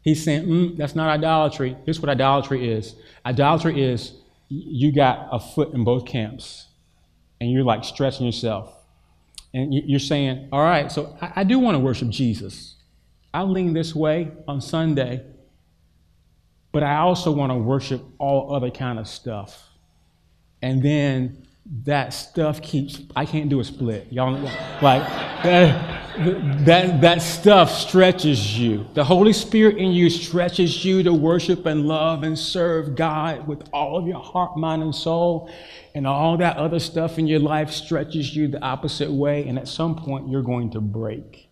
[0.02, 1.76] He's saying, mm, that's not idolatry.
[1.84, 2.94] Here's what idolatry is
[3.26, 4.12] idolatry is
[4.48, 6.68] you got a foot in both camps
[7.40, 8.72] and you're like stretching yourself
[9.52, 12.75] and you're saying, all right, so I, do want to worship Jesus.
[13.36, 15.22] I'll lean this way on Sunday,
[16.72, 19.62] but I also want to worship all other kind of stuff.
[20.62, 21.46] And then
[21.82, 24.10] that stuff keeps, I can't do a split.
[24.10, 24.32] Y'all,
[24.80, 25.02] like,
[25.42, 28.86] that, that, that stuff stretches you.
[28.94, 33.68] The Holy Spirit in you stretches you to worship and love and serve God with
[33.70, 35.50] all of your heart, mind, and soul
[35.94, 39.68] and all that other stuff in your life stretches you the opposite way, and at
[39.68, 41.45] some point you're going to break.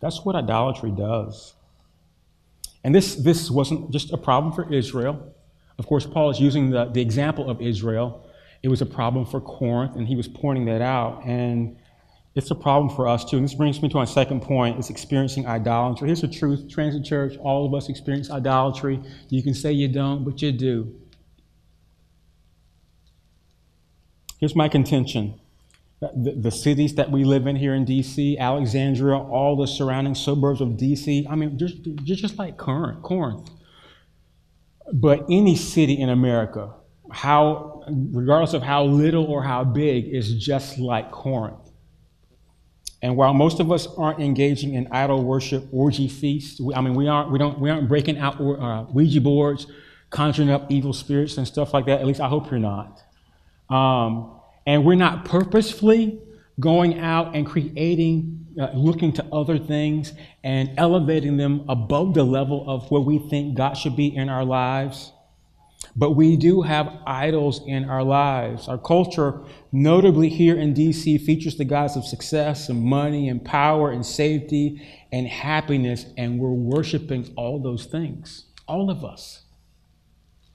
[0.00, 1.54] That's what idolatry does.
[2.84, 5.34] And this, this wasn't just a problem for Israel.
[5.78, 8.28] Of course, Paul is using the, the example of Israel.
[8.62, 11.22] It was a problem for Corinth, and he was pointing that out.
[11.24, 11.76] And
[12.34, 13.36] it's a problem for us too.
[13.36, 16.08] And this brings me to my second point: is experiencing idolatry.
[16.08, 19.00] Here's the truth: Transit Church, all of us experience idolatry.
[19.30, 20.94] You can say you don't, but you do.
[24.38, 25.40] Here's my contention.
[26.00, 30.60] The, the, cities that we live in here in DC, Alexandria, all the surrounding suburbs
[30.60, 33.48] of DC, I mean, just, just like Corinth, Corinth.
[34.92, 36.74] But any city in America,
[37.10, 41.66] how, regardless of how little or how big, is just like Corinth.
[43.02, 46.94] And while most of us aren't engaging in idol worship, orgy feasts, we, I mean,
[46.94, 49.66] we aren't, we don't, we aren't breaking out uh, Ouija boards,
[50.10, 52.00] conjuring up evil spirits and stuff like that.
[52.00, 53.02] At least I hope you're not.
[53.68, 54.35] Um,
[54.66, 56.20] and we're not purposefully
[56.58, 62.68] going out and creating, uh, looking to other things and elevating them above the level
[62.68, 65.12] of where we think God should be in our lives.
[65.94, 68.68] But we do have idols in our lives.
[68.68, 69.40] Our culture,
[69.72, 74.82] notably here in DC, features the gods of success and money and power and safety
[75.12, 78.46] and happiness, and we're worshiping all those things.
[78.66, 79.42] All of us.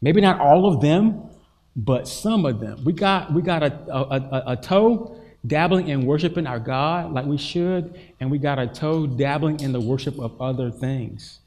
[0.01, 1.30] Maybe not all of them,
[1.75, 2.83] but some of them.
[2.83, 7.25] We got, we got a, a, a, a toe dabbling in worshiping our God like
[7.25, 11.39] we should, and we got a toe dabbling in the worship of other things.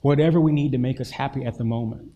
[0.00, 2.12] Whatever we need to make us happy at the moment.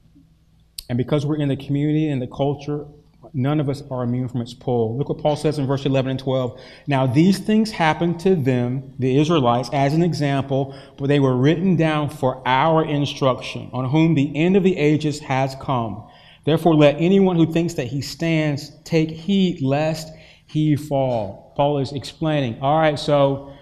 [0.88, 2.86] And because we're in the community and the culture,
[3.32, 4.96] none of us are immune from its pull.
[4.96, 6.60] Look what Paul says in verse 11 and 12.
[6.86, 11.76] Now, these things happened to them, the Israelites, as an example, but they were written
[11.76, 16.08] down for our instruction, on whom the end of the ages has come.
[16.46, 20.12] Therefore, let anyone who thinks that he stands take heed lest
[20.46, 21.52] he fall.
[21.56, 23.52] Paul is explaining, all right, so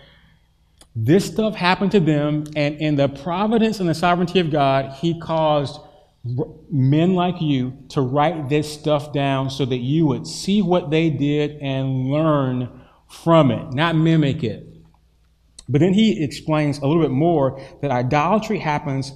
[0.95, 5.19] this stuff happened to them, and in the providence and the sovereignty of God, he
[5.19, 5.81] caused
[6.71, 11.11] men like you to write this stuff down so that you would see what they
[11.11, 14.67] did and learn from it, not mimic it.
[15.69, 19.13] But then he explains a little bit more that idolatry happens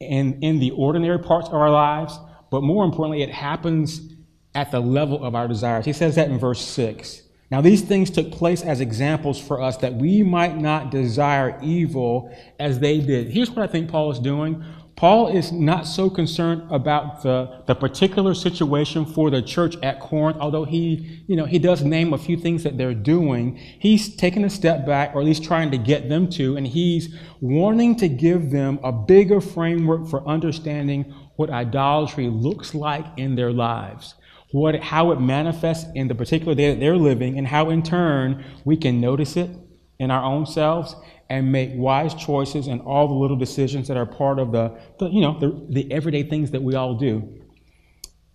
[0.00, 2.18] in, in the ordinary parts of our lives,
[2.50, 4.14] but more importantly, it happens
[4.54, 5.84] at the level of our desires.
[5.84, 7.22] He says that in verse 6.
[7.50, 12.34] Now, these things took place as examples for us that we might not desire evil
[12.58, 13.28] as they did.
[13.28, 14.64] Here's what I think Paul is doing
[14.96, 20.38] Paul is not so concerned about the, the particular situation for the church at Corinth,
[20.40, 23.56] although he, you know, he does name a few things that they're doing.
[23.56, 27.14] He's taking a step back, or at least trying to get them to, and he's
[27.42, 33.52] wanting to give them a bigger framework for understanding what idolatry looks like in their
[33.52, 34.14] lives,
[34.50, 38.44] what, how it manifests in the particular day that they're living, and how in turn
[38.64, 39.50] we can notice it
[39.98, 40.94] in our own selves
[41.28, 45.08] and make wise choices and all the little decisions that are part of the, the
[45.08, 47.42] you know, the, the everyday things that we all do.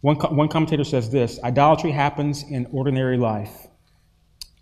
[0.01, 3.67] One, one commentator says this idolatry happens in ordinary life.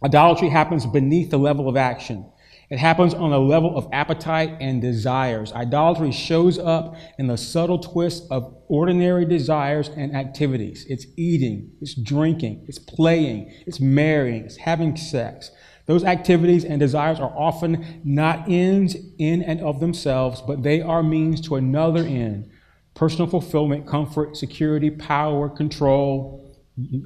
[0.03, 2.29] Idolatry happens beneath the level of action.
[2.69, 5.51] It happens on a level of appetite and desires.
[5.53, 10.85] Idolatry shows up in the subtle twist of ordinary desires and activities.
[10.87, 15.49] It's eating, it's drinking, it's playing, it's marrying, it's having sex.
[15.87, 21.01] Those activities and desires are often not ends in and of themselves, but they are
[21.01, 22.51] means to another end
[22.93, 26.53] personal fulfillment, comfort, security, power, control.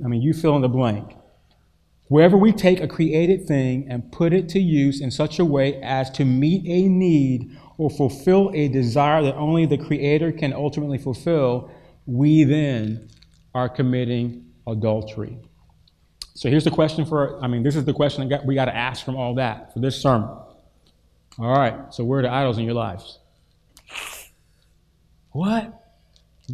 [0.04, 1.16] I mean, you fill in the blank.
[2.14, 5.82] Wherever we take a created thing and put it to use in such a way
[5.82, 11.00] as to meet a need or fulfill a desire that only the Creator can ultimately
[11.00, 11.72] fulfill,
[12.06, 13.10] we then
[13.56, 15.40] are committing adultery.
[16.36, 18.76] So here's the question for, I mean, this is the question that we got to
[18.76, 20.30] ask from all that for this sermon.
[21.40, 23.18] All right, so where are the idols in your lives?
[25.32, 25.84] What?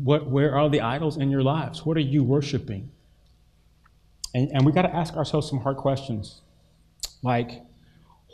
[0.03, 1.85] What, where are the idols in your lives?
[1.85, 2.91] What are you worshiping?
[4.33, 6.41] And, and we got to ask ourselves some hard questions.
[7.23, 7.63] Like,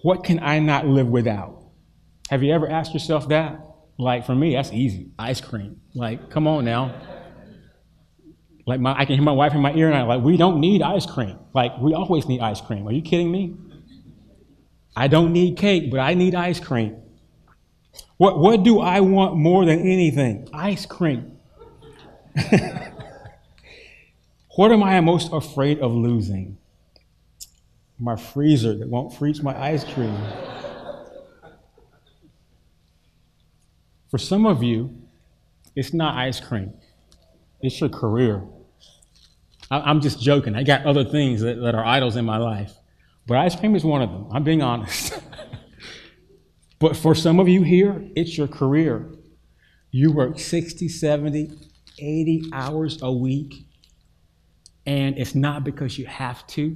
[0.04, 1.64] what can I not live without?
[2.30, 3.60] Have you ever asked yourself that?
[3.98, 5.12] Like, for me, that's easy.
[5.18, 5.82] Ice cream.
[5.94, 6.94] Like, come on now.
[8.66, 10.60] Like my, I can hear my wife in my ear and I'm like, we don't
[10.60, 11.38] need ice cream.
[11.54, 12.88] Like we always need ice cream.
[12.88, 13.56] Are you kidding me?
[14.96, 16.98] I don't need cake, but I need ice cream.
[18.18, 20.48] What, what do I want more than anything?
[20.54, 21.38] Ice cream.
[24.56, 26.58] what am I most afraid of losing?
[28.00, 30.18] My freezer that won't freeze my ice cream.
[34.10, 34.96] For some of you,
[35.76, 36.74] it's not ice cream,
[37.62, 38.44] it's your career.
[39.72, 40.56] I'm just joking.
[40.56, 42.72] I got other things that, that are idols in my life.
[43.26, 44.28] But ice cream is one of them.
[44.32, 45.20] I'm being honest.
[46.80, 49.12] but for some of you here, it's your career.
[49.90, 51.52] You work 60, 70,
[51.98, 53.66] 80 hours a week,
[54.86, 56.76] and it's not because you have to.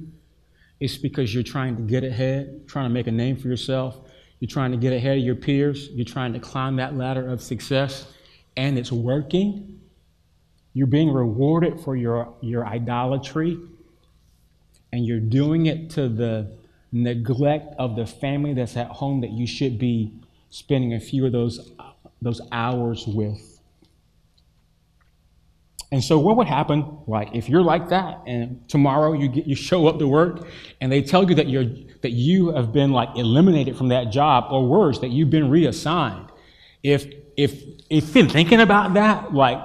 [0.80, 4.00] it's because you're trying to get ahead, trying to make a name for yourself.
[4.38, 5.90] You're trying to get ahead of your peers.
[5.90, 8.06] You're trying to climb that ladder of success,
[8.56, 9.80] and it's working.
[10.72, 13.58] You're being rewarded for your, your idolatry,
[14.92, 16.50] and you're doing it to the
[16.92, 20.14] neglect of the family that's at home that you should be
[20.48, 21.72] spending a few of those,
[22.22, 23.49] those hours with.
[25.92, 29.56] And so, what would happen, like, if you're like that, and tomorrow you get you
[29.56, 30.46] show up to work,
[30.80, 31.64] and they tell you that you're
[32.02, 36.30] that you have been like eliminated from that job, or worse, that you've been reassigned.
[36.84, 37.60] If if
[37.90, 39.60] if thinking about that like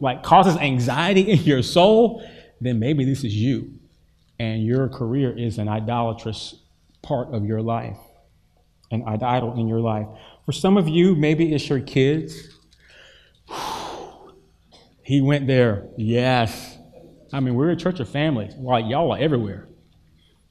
[0.00, 2.28] like causes anxiety in your soul,
[2.60, 3.72] then maybe this is you,
[4.40, 6.56] and your career is an idolatrous
[7.02, 7.98] part of your life,
[8.90, 10.08] an idol in your life.
[10.44, 12.57] For some of you, maybe it's your kids
[15.08, 15.86] he went there.
[15.96, 16.76] Yes.
[17.32, 18.54] I mean, we're a church of families.
[18.58, 19.66] Like, y'all are everywhere.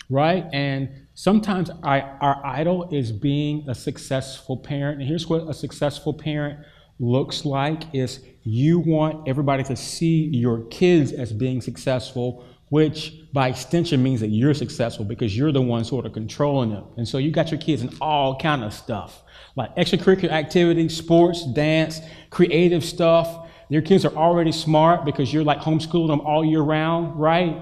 [0.09, 0.45] Right?
[0.51, 4.99] And sometimes I, our idol is being a successful parent.
[4.99, 6.65] And here's what a successful parent
[6.97, 13.47] looks like is you want everybody to see your kids as being successful which by
[13.47, 16.83] extension means that you're successful because you're the one sort of controlling them.
[16.97, 19.23] And so you got your kids in all kind of stuff,
[19.55, 23.46] like extracurricular activities, sports, dance, creative stuff.
[23.69, 27.61] Your kids are already smart because you're like homeschooling them all year round, right?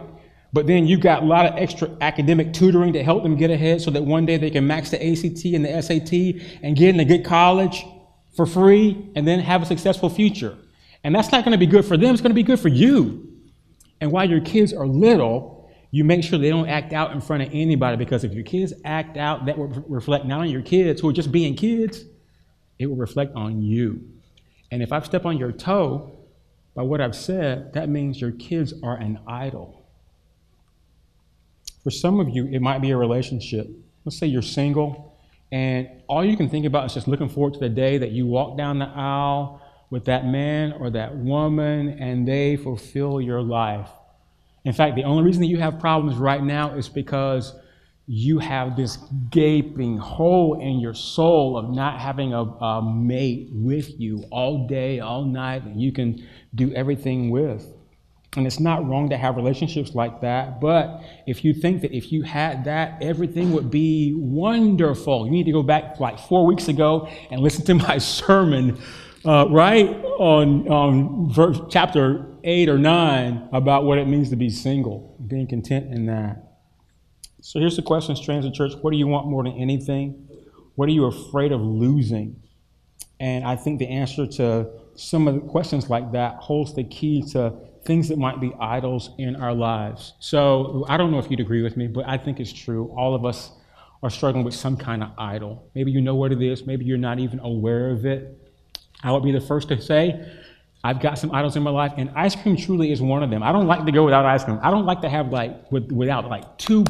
[0.54, 3.82] But then you've got a lot of extra academic tutoring to help them get ahead
[3.82, 7.00] so that one day they can max the ACT and the SAT and get in
[7.00, 7.86] a good college
[8.36, 10.58] for free and then have a successful future.
[11.04, 12.70] And that's not going to be good for them, it's going to be good for
[12.70, 13.32] you.
[14.00, 17.44] And while your kids are little, you make sure they don't act out in front
[17.44, 21.02] of anybody because if your kids act out, that will reflect not on your kids
[21.02, 22.04] who are just being kids,
[22.80, 24.02] it will reflect on you.
[24.76, 26.20] And if I've stepped on your toe
[26.76, 29.88] by what I've said, that means your kids are an idol.
[31.82, 33.70] For some of you, it might be a relationship.
[34.04, 35.18] Let's say you're single,
[35.50, 38.26] and all you can think about is just looking forward to the day that you
[38.26, 39.62] walk down the aisle
[39.92, 43.88] with that man or that woman and they fulfill your life.
[44.66, 47.54] In fact, the only reason that you have problems right now is because
[48.08, 48.98] you have this
[49.32, 55.00] gaping hole in your soul of not having a, a, mate with you all day,
[55.00, 57.66] all night, and you can do everything with.
[58.38, 62.12] And it's not wrong to have relationships like that, but if you think that if
[62.12, 66.68] you had that, everything would be wonderful, you need to go back like four weeks
[66.68, 68.80] ago and listen to my sermon,
[69.24, 69.90] uh, right
[70.20, 75.48] on, on verse, chapter 8 or 9 about what it means to be single, being
[75.48, 76.45] content in that.
[77.46, 80.28] So here's the question, Stranger Church what do you want more than anything?
[80.74, 82.42] What are you afraid of losing?
[83.20, 87.22] And I think the answer to some of the questions like that holds the key
[87.34, 90.14] to things that might be idols in our lives.
[90.20, 92.92] So I don't know if you'd agree with me, but I think it's true.
[92.98, 93.52] All of us
[94.02, 95.70] are struggling with some kind of idol.
[95.76, 98.40] Maybe you know what it is, maybe you're not even aware of it.
[99.04, 100.28] I would be the first to say,
[100.86, 103.42] I've got some idols in my life, and ice cream truly is one of them.
[103.44, 104.60] I don't like to go without ice cream.
[104.62, 106.86] I don't like to have like with, without like two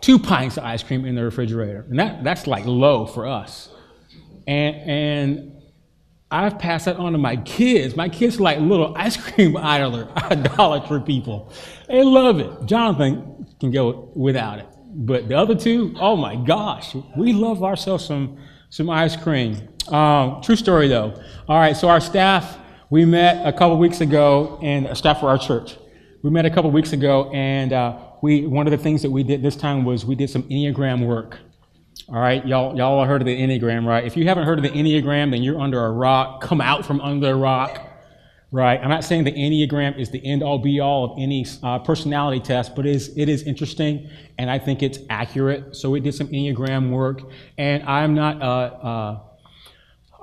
[0.00, 1.84] two pints of ice cream in the refrigerator.
[1.88, 3.68] And that, that's like low for us.
[4.46, 5.62] And, and
[6.30, 7.96] I've passed that on to my kids.
[7.96, 11.52] My kids are like little ice cream idler, idolatry people.
[11.88, 12.66] They love it.
[12.66, 14.66] Jonathan can go without it.
[14.90, 18.38] But the other two, oh my gosh, we love ourselves some,
[18.70, 19.68] some ice cream.
[19.88, 21.20] Um, true story though.
[21.48, 22.58] All right, so our staff,
[22.90, 25.76] we met a couple weeks ago, and staff for our church.
[26.22, 29.22] We met a couple weeks ago, and uh, we one of the things that we
[29.22, 31.38] did this time was we did some Enneagram work.
[32.08, 34.04] All right, y'all, y'all heard of the Enneagram, right?
[34.04, 36.40] If you haven't heard of the Enneagram, then you're under a rock.
[36.40, 37.86] Come out from under a rock,
[38.50, 38.80] right?
[38.80, 42.40] I'm not saying the Enneagram is the end all be all of any uh, personality
[42.40, 44.08] test, but it is, it is interesting
[44.38, 45.76] and I think it's accurate.
[45.76, 47.20] So we did some Enneagram work,
[47.58, 49.20] and I'm not, uh,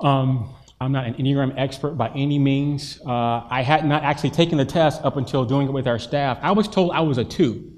[0.00, 3.00] uh, um, I'm not an Enneagram expert by any means.
[3.06, 6.38] Uh, I had not actually taken the test up until doing it with our staff.
[6.42, 7.72] I was told I was a two.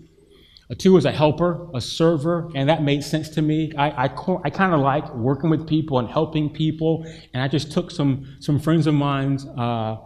[0.71, 3.73] A two is a helper, a server, and that made sense to me.
[3.79, 7.73] I, I, I kind of like working with people and helping people, and I just
[7.73, 9.97] took some, some friends of mine's uh,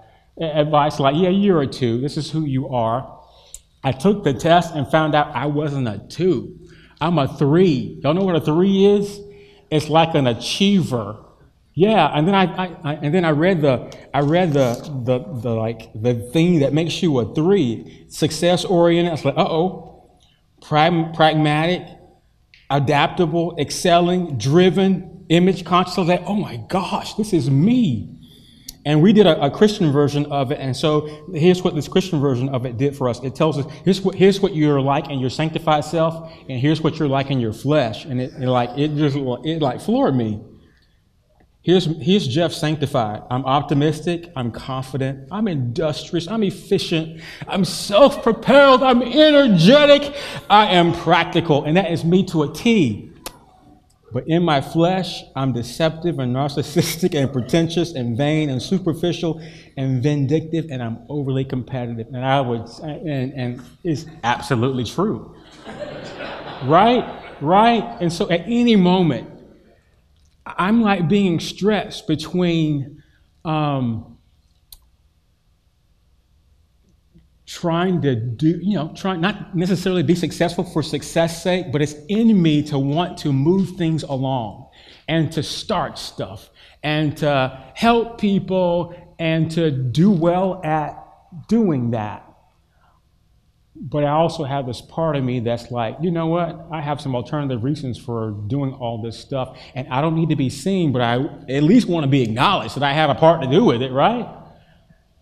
[0.40, 2.00] advice like, yeah, you're a two.
[2.00, 3.20] This is who you are.
[3.82, 6.58] I took the test and found out I wasn't a two.
[7.00, 7.98] I'm a three.
[8.04, 9.18] Y'all know what a three is?
[9.70, 11.16] It's like an achiever.
[11.74, 15.18] Yeah, and then I, I, I, and then I read the I read the, the
[15.40, 19.08] the like the thing that makes you a three, success oriented.
[19.10, 20.18] I was like, uh oh,
[20.60, 21.86] pragmatic,
[22.68, 25.96] adaptable, excelling, driven, image conscious.
[25.96, 28.18] I was like, oh my gosh, this is me.
[28.84, 30.58] And we did a, a, Christian version of it.
[30.58, 33.22] And so here's what this Christian version of it did for us.
[33.22, 36.80] It tells us, here's what, here's what you're like in your sanctified self, and here's
[36.80, 38.04] what you're like in your flesh.
[38.04, 40.42] And it, it like, it just, it like floored me.
[41.62, 43.22] Here's, here's Jeff sanctified.
[43.30, 44.32] I'm optimistic.
[44.34, 45.28] I'm confident.
[45.30, 46.26] I'm industrious.
[46.26, 47.20] I'm efficient.
[47.46, 48.82] I'm self propelled.
[48.82, 50.16] I'm energetic.
[50.50, 51.64] I am practical.
[51.64, 53.12] And that is me to a T.
[54.12, 59.40] But in my flesh, I'm deceptive and narcissistic and pretentious and vain and superficial
[59.76, 62.08] and vindictive and I'm overly competitive.
[62.08, 65.34] And I would, and, and it's absolutely true.
[66.64, 67.20] right?
[67.40, 67.96] Right?
[68.00, 69.31] And so at any moment,
[70.44, 73.02] I'm like being stretched between
[73.44, 74.18] um,
[77.46, 81.94] trying to do, you know, trying not necessarily be successful for success sake, but it's
[82.08, 84.68] in me to want to move things along
[85.08, 86.50] and to start stuff
[86.82, 90.96] and to help people and to do well at
[91.48, 92.31] doing that.
[93.84, 96.66] But I also have this part of me that's like, you know what?
[96.70, 100.36] I have some alternative reasons for doing all this stuff, and I don't need to
[100.36, 101.16] be seen, but I
[101.48, 103.90] at least want to be acknowledged that I have a part to do with it,
[103.90, 104.28] right?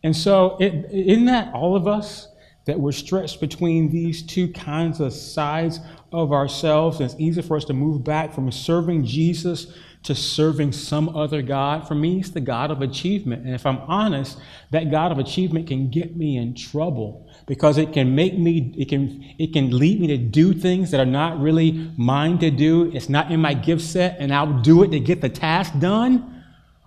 [0.03, 2.29] And so, isn't that all of us
[2.67, 5.81] that we're stretched between these two kinds of sides
[6.13, 7.01] of ourselves?
[7.01, 11.43] And it's easy for us to move back from serving Jesus to serving some other
[11.43, 11.87] God.
[11.87, 13.45] For me, it's the God of achievement.
[13.45, 14.39] And if I'm honest,
[14.71, 18.89] that God of achievement can get me in trouble because it can make me, it
[18.89, 22.93] can, it can lead me to do things that are not really mine to do.
[22.95, 26.45] It's not in my gift set, and I'll do it to get the task done.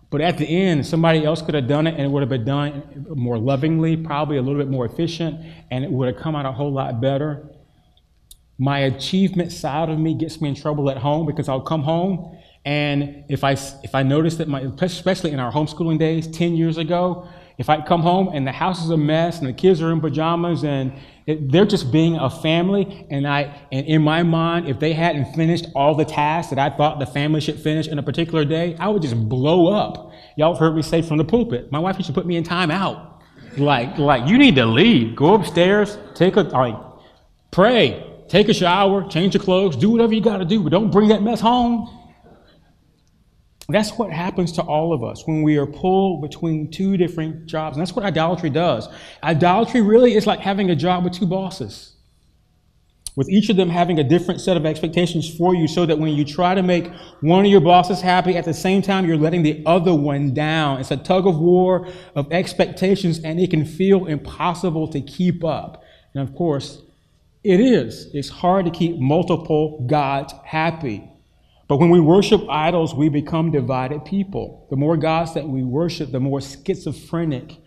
[0.10, 2.46] But at the end, somebody else could have done it and it would have been
[2.46, 5.38] done more lovingly, probably a little bit more efficient,
[5.70, 7.46] and it would have come out a whole lot better.
[8.58, 12.38] My achievement side of me gets me in trouble at home because I'll come home
[12.64, 16.78] and if I, if I notice that my, especially in our homeschooling days 10 years
[16.78, 17.28] ago,
[17.58, 20.02] if I come home and the house is a mess and the kids are in
[20.02, 20.94] pajamas and
[21.26, 25.68] they're just being a family, and I and in my mind, if they hadn't finished
[25.76, 28.90] all the tasks that I thought the family should finish in a particular day, I
[28.90, 30.12] would just blow up.
[30.36, 32.44] Y'all have heard me say from the pulpit, my wife used to put me in
[32.44, 33.22] time out.
[33.58, 35.16] Like, like you need to leave.
[35.16, 36.76] Go upstairs, take a like,
[37.52, 40.92] pray, take a shower, change your clothes, do whatever you got to do, but don't
[40.92, 41.88] bring that mess home.
[43.70, 47.78] That's what happens to all of us when we are pulled between two different jobs.
[47.78, 48.90] And that's what idolatry does.
[49.24, 51.94] Idolatry really is like having a job with two bosses,
[53.16, 56.12] with each of them having a different set of expectations for you, so that when
[56.12, 56.92] you try to make
[57.22, 60.82] one of your bosses happy, at the same time, you're letting the other one down.
[60.82, 65.84] It's a tug of war of expectations, and it can feel impossible to keep up.
[66.14, 66.82] And of course,
[67.46, 68.10] it is.
[68.14, 71.10] It's hard to keep multiple gods happy.
[71.68, 74.68] But when we worship idols, we become divided people.
[74.70, 77.58] The more gods that we worship, the more schizophrenic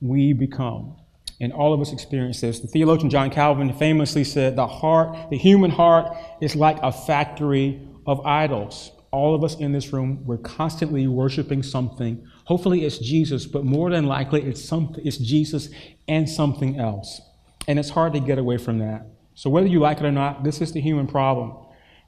[0.00, 0.96] we become.
[1.40, 2.60] And all of us experience this.
[2.60, 7.80] The theologian John Calvin famously said, The heart, the human heart, is like a factory
[8.06, 8.92] of idols.
[9.10, 12.26] All of us in this room, we're constantly worshiping something.
[12.44, 15.70] Hopefully it's Jesus, but more than likely it's something it's Jesus
[16.06, 17.20] and something else.
[17.66, 19.06] And it's hard to get away from that.
[19.34, 21.56] So whether you like it or not, this is the human problem.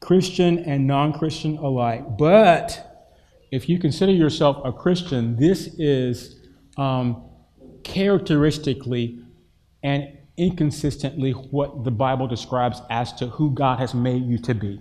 [0.00, 2.18] Christian and non Christian alike.
[2.18, 2.86] But
[3.50, 6.40] if you consider yourself a Christian, this is
[6.76, 7.24] um,
[7.84, 9.20] characteristically
[9.82, 14.80] and inconsistently what the Bible describes as to who God has made you to be.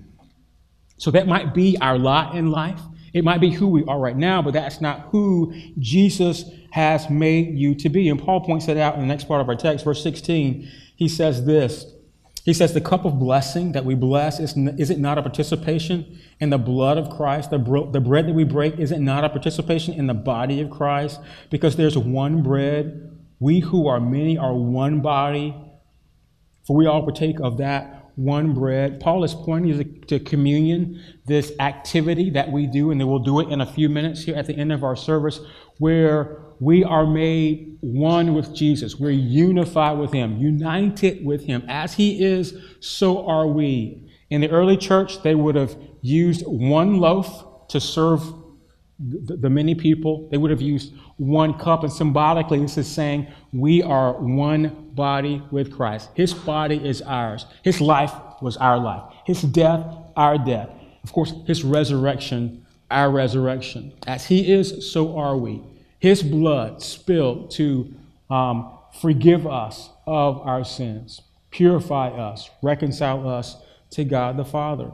[0.98, 2.80] So that might be our lot in life.
[3.14, 7.58] It might be who we are right now, but that's not who Jesus has made
[7.58, 8.10] you to be.
[8.10, 10.70] And Paul points that out in the next part of our text, verse 16.
[10.96, 11.86] He says this
[12.50, 16.20] he says, The cup of blessing that we bless, is, is it not a participation
[16.40, 17.52] in the blood of Christ?
[17.52, 20.60] The, bro- the bread that we break, is it not a participation in the body
[20.62, 21.20] of Christ?
[21.52, 23.16] Because there's one bread.
[23.40, 25.56] We who are many are one body,
[26.66, 29.00] for we all partake of that one bread.
[29.00, 33.62] Paul is pointing to communion, this activity that we do, and we'll do it in
[33.62, 35.40] a few minutes here at the end of our service,
[35.78, 39.00] where we are made one with Jesus.
[39.00, 41.64] We're unified with Him, united with Him.
[41.68, 44.10] As He is, so are we.
[44.30, 48.22] In the early church, they would have used one loaf to serve
[49.00, 50.28] the, many people.
[50.30, 55.42] They would have used one cup, and symbolically, this is saying we are one body
[55.52, 56.10] with Christ.
[56.16, 57.46] His body is ours.
[57.64, 59.14] His life was our life.
[59.26, 59.86] His death,
[60.18, 60.70] our death.
[61.04, 63.94] Of course, His resurrection, our resurrection.
[64.06, 65.64] As He is, so are we.
[66.00, 67.94] His blood spilled to
[68.30, 68.72] um,
[69.02, 71.22] forgive us of our sins,
[71.52, 73.58] purify us, reconcile us
[73.92, 74.92] to God the Father.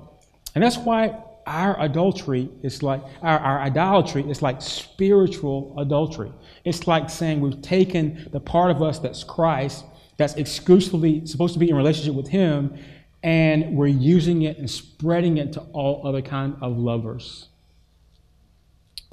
[0.54, 6.32] And that's why our adultery is like our, our idolatry is like spiritual adultery.
[6.64, 9.86] It's like saying we've taken the part of us that's Christ,
[10.18, 12.78] that's exclusively supposed to be in relationship with Him,
[13.22, 17.50] and we're using it and spreading it to all other kind of lovers.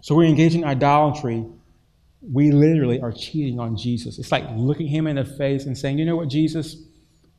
[0.02, 1.44] So we're engaging idolatry.
[2.22, 4.18] We literally are cheating on Jesus.
[4.18, 6.76] It's like looking him in the face and saying, you know what, Jesus,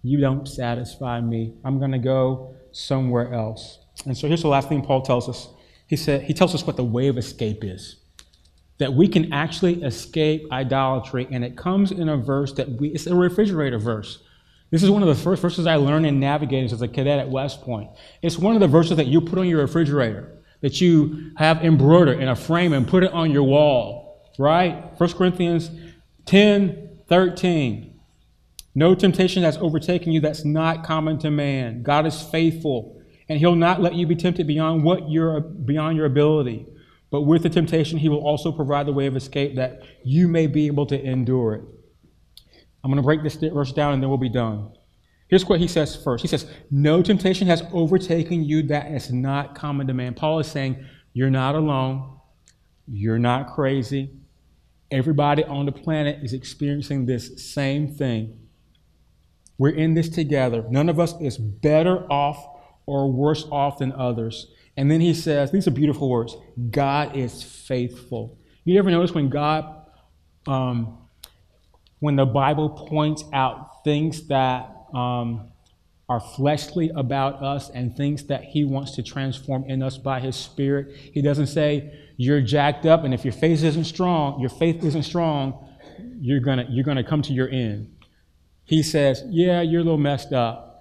[0.02, 1.54] you don't satisfy me.
[1.64, 3.80] I'm going to go somewhere else.
[4.06, 5.48] And so here's the last thing Paul tells us.
[5.88, 7.98] He said he tells us what the way of escape is.
[8.80, 13.08] That we can actually escape idolatry, and it comes in a verse that we it's
[13.08, 14.24] a refrigerator verse.
[14.72, 17.30] This is one of the first verses I learned in navigating as a cadet at
[17.30, 17.92] West Point.
[18.24, 22.20] It's one of the verses that you put on your refrigerator, that you have embroidered
[22.20, 24.03] in a frame and put it on your wall,
[24.38, 25.00] right?
[25.00, 25.72] 1 Corinthians
[26.26, 28.00] 10 13.
[28.76, 31.84] No temptation has overtaken you that's not common to man.
[31.84, 36.06] God is faithful and he'll not let you be tempted beyond what you're beyond your
[36.06, 36.66] ability.
[37.12, 40.48] But with the temptation, he will also provide the way of escape that you may
[40.48, 41.62] be able to endure it.
[42.84, 44.72] I'm going to break this verse down and then we'll be done.
[45.28, 46.24] Here's what he says first.
[46.24, 50.16] He says, No temptation has overtaken you that is not common to man.
[50.16, 52.18] Paul is saying, You're not alone.
[52.88, 54.12] You're not crazy.
[54.94, 58.38] Everybody on the planet is experiencing this same thing.
[59.58, 60.64] We're in this together.
[60.70, 62.46] None of us is better off
[62.86, 64.52] or worse off than others.
[64.78, 66.38] And then he says, these are beautiful words
[66.70, 68.38] God is faithful.
[68.66, 69.66] You ever notice when God,
[70.46, 71.00] um,
[72.00, 75.50] when the Bible points out things that um,
[76.08, 80.36] are fleshly about us and things that he wants to transform in us by his
[80.36, 84.84] spirit, he doesn't say, you're jacked up, and if your faith isn't strong, your faith
[84.84, 85.68] isn't strong,
[86.20, 87.96] you're gonna, you're gonna come to your end.
[88.66, 90.74] He says, yeah, you're a little messed up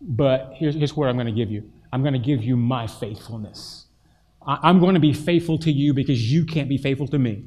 [0.00, 3.86] but here's, here's what I'm to give you I'm to give you my faithfulness.
[4.46, 7.44] I, going to be faithful to you because you can't be faithful to me.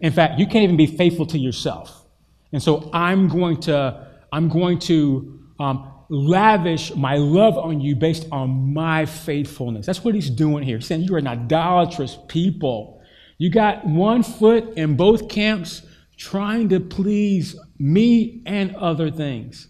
[0.00, 2.04] In fact, you can't even be faithful to yourself.
[2.52, 8.26] And so I'm going to, I'm going to um, lavish my love on you based
[8.32, 9.86] on my faithfulness.
[9.86, 10.80] That's what he's doing here.
[10.80, 13.02] Saying you're an idolatrous people.
[13.36, 15.82] You got one foot in both camps
[16.16, 19.68] trying to please me and other things.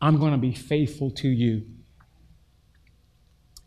[0.00, 1.64] I'm going to be faithful to you.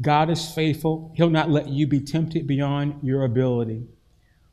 [0.02, 1.12] God is faithful.
[1.16, 3.88] He'll not let you be tempted beyond your ability.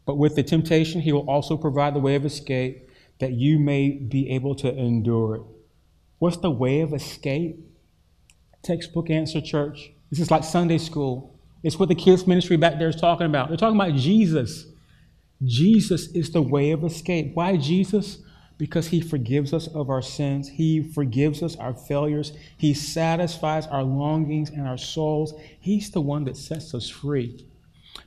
[0.07, 2.89] But with the temptation, He will also provide the way of escape
[3.19, 5.43] that you may be able to endure it.
[6.19, 7.59] What's the way of escape?
[8.62, 9.93] Textbook answer, church.
[10.11, 11.39] This is like Sunday school.
[11.62, 13.49] It's what the kids' ministry back there is talking about.
[13.49, 14.67] They're talking about Jesus.
[15.45, 17.35] Jesus is the way of escape.
[17.35, 18.19] Why Jesus?
[18.59, 20.49] because he forgives us of our sins.
[20.49, 22.33] He forgives us our failures.
[22.57, 25.35] He satisfies our longings and our souls.
[25.61, 27.47] He's the one that sets us free.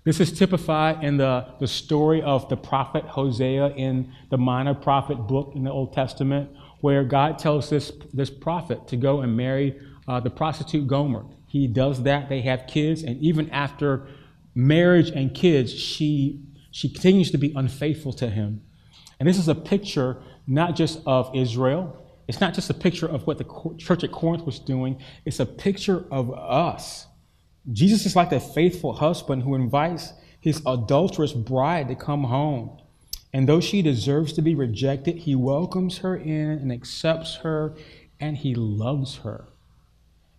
[0.03, 5.16] This is typified in the, the story of the prophet Hosea in the minor prophet
[5.16, 6.49] book in the Old Testament,
[6.82, 11.25] where God tells this, this prophet to go and marry uh, the prostitute Gomer.
[11.47, 12.30] He does that.
[12.30, 14.07] They have kids, and even after
[14.55, 18.61] marriage and kids, she, she continues to be unfaithful to him.
[19.19, 23.25] And this is a picture not just of Israel, it's not just a picture of
[23.25, 27.07] what the church at Corinth was doing, it's a picture of us.
[27.71, 32.80] Jesus is like the faithful husband who invites his adulterous bride to come home.
[33.34, 37.75] And though she deserves to be rejected, he welcomes her in and accepts her,
[38.19, 39.49] and he loves her.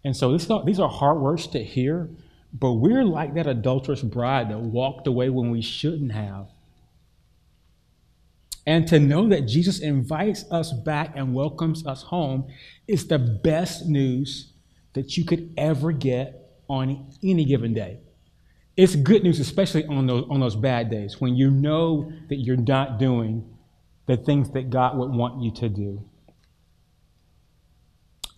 [0.05, 2.11] And so this, these are hard words to hear,
[2.53, 6.49] but we're like that adulterous bride that walked away when we shouldn't have.
[8.67, 12.49] And to know that Jesus invites us back and welcomes us home
[12.87, 14.53] is the best news
[14.93, 18.01] that you could ever get on any given day.
[18.81, 22.57] It's good news, especially on those, on those bad days when you know that you're
[22.57, 23.47] not doing
[24.07, 26.03] the things that God would want you to do.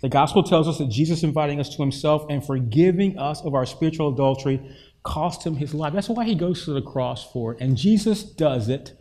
[0.00, 3.64] The gospel tells us that Jesus inviting us to himself and forgiving us of our
[3.64, 4.60] spiritual adultery
[5.04, 5.92] cost him his life.
[5.92, 7.60] That's why he goes to the cross for it.
[7.60, 8.98] And Jesus does it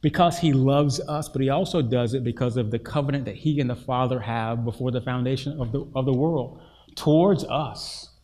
[0.00, 3.60] because he loves us, but he also does it because of the covenant that he
[3.60, 6.62] and the Father have before the foundation of the, of the world
[6.94, 8.14] towards us.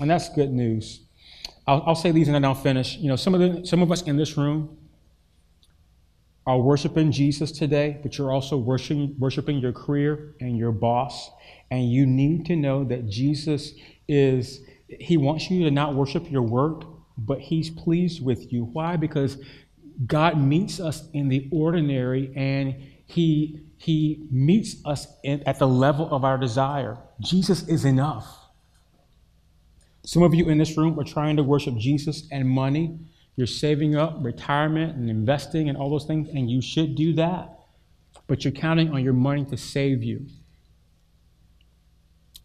[0.00, 1.02] And that's good news.
[1.68, 2.96] I'll, I'll say these and then I'll finish.
[2.96, 4.78] You know, some of, the, some of us in this room
[6.46, 11.30] are worshiping Jesus today, but you're also worshiping, worshiping your career and your boss.
[11.70, 13.74] And you need to know that Jesus
[14.08, 16.84] is, he wants you to not worship your work,
[17.18, 18.64] but he's pleased with you.
[18.64, 18.96] Why?
[18.96, 19.36] Because
[20.06, 26.08] God meets us in the ordinary and he, he meets us in, at the level
[26.10, 26.96] of our desire.
[27.20, 28.37] Jesus is enough.
[30.08, 32.98] Some of you in this room are trying to worship Jesus and money.
[33.36, 37.58] You're saving up retirement and investing and all those things, and you should do that.
[38.26, 40.24] But you're counting on your money to save you.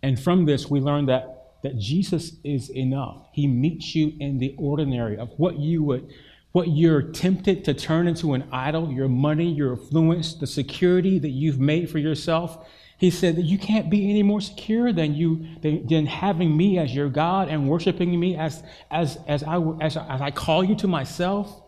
[0.01, 3.29] And from this, we learn that, that Jesus is enough.
[3.31, 6.11] He meets you in the ordinary of what you would,
[6.51, 11.29] what you're tempted to turn into an idol, your money, your affluence, the security that
[11.29, 12.67] you've made for yourself.
[12.97, 16.93] He said that you can't be any more secure than you than, having me as
[16.93, 20.87] your God and worshiping me as as as I as, as I call you to
[20.87, 21.61] myself.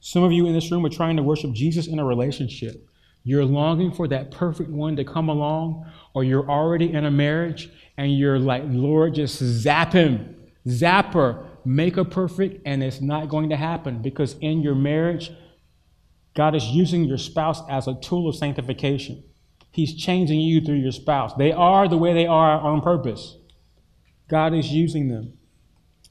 [0.00, 2.86] Some of you in this room are trying to worship Jesus in a relationship.
[3.22, 7.70] You're longing for that perfect one to come along, or you're already in a marriage
[7.96, 10.36] and you're like, Lord, just zap him,
[10.68, 15.30] zap her, make her perfect, and it's not going to happen because in your marriage,
[16.34, 19.24] God is using your spouse as a tool of sanctification.
[19.74, 21.34] He's changing you through your spouse.
[21.34, 23.36] They are the way they are on purpose.
[24.30, 25.32] God is using them.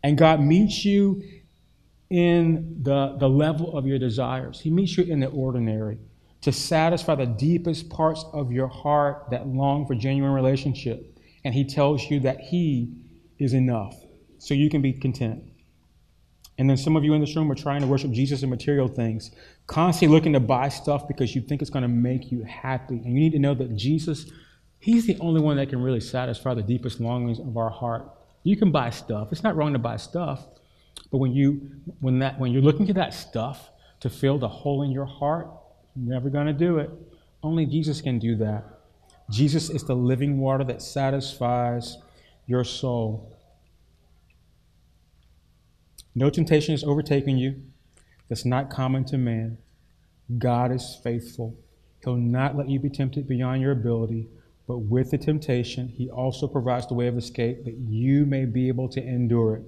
[0.04, 1.24] And God meets you
[2.10, 5.98] in the, the level of your desires, He meets you in the ordinary
[6.42, 11.18] to satisfy the deepest parts of your heart that long for genuine relationship.
[11.46, 12.94] And He tells you that He
[13.40, 13.96] is enough,
[14.40, 15.42] so you can be content.
[16.58, 18.88] And then some of you in this room are trying to worship Jesus in material
[18.88, 19.32] things,
[19.66, 22.96] constantly looking to buy stuff because you think it's going to make you happy.
[22.96, 24.30] And you need to know that Jesus,
[24.80, 28.08] He's the only one that can really satisfy the deepest longings of our heart.
[28.44, 29.32] You can buy stuff.
[29.32, 30.46] It's not wrong to buy stuff.
[31.12, 33.70] But when you when that when you're looking to that stuff
[34.02, 35.48] to fill the hole in your heart,
[35.96, 36.90] you're Never going to do it.
[37.42, 38.64] Only Jesus can do that.
[39.30, 41.98] Jesus is the living water that satisfies
[42.46, 43.33] your soul.
[46.16, 47.62] No temptation has overtaken you
[48.30, 49.58] that's not common to man.
[50.38, 51.56] God is faithful.
[52.04, 54.28] He'll not let you be tempted beyond your ability,
[54.68, 58.68] but with the temptation, He also provides the way of escape that you may be
[58.68, 59.64] able to endure it.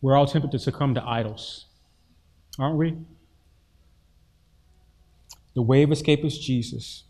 [0.00, 1.66] We're all tempted to succumb to idols,
[2.58, 2.96] aren't we?
[5.54, 7.04] The way of escape is Jesus,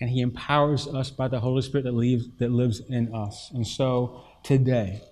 [0.00, 3.50] and He empowers us by the Holy Spirit that, leaves, that lives in us.
[3.52, 5.02] And so today,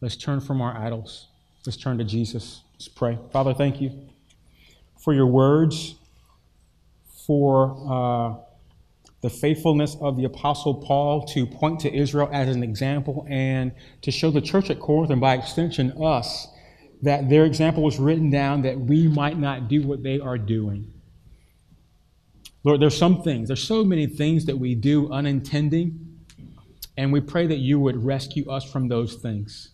[0.00, 1.28] let's turn from our idols.
[1.66, 2.62] Let's turn to Jesus.
[2.74, 3.18] Let's pray.
[3.32, 4.08] Father, thank you
[4.98, 5.94] for your words,
[7.26, 8.34] for uh,
[9.22, 13.72] the faithfulness of the Apostle Paul to point to Israel as an example and
[14.02, 16.48] to show the church at Corinth, and by extension, us,
[17.02, 20.92] that their example was written down that we might not do what they are doing.
[22.64, 25.98] Lord, there's some things, there's so many things that we do unintending,
[26.96, 29.70] and we pray that you would rescue us from those things.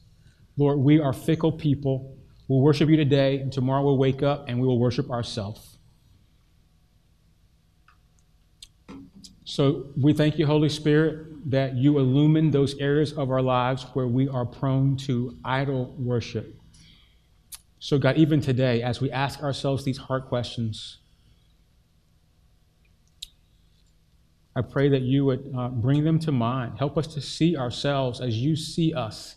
[0.61, 2.19] Lord, we are fickle people.
[2.47, 5.79] We'll worship you today, and tomorrow we'll wake up and we will worship ourselves.
[9.45, 14.07] So we thank you, Holy Spirit, that you illumine those areas of our lives where
[14.07, 16.55] we are prone to idol worship.
[17.79, 20.99] So, God, even today, as we ask ourselves these hard questions,
[24.55, 26.79] I pray that you would uh, bring them to mind.
[26.79, 29.37] Help us to see ourselves as you see us.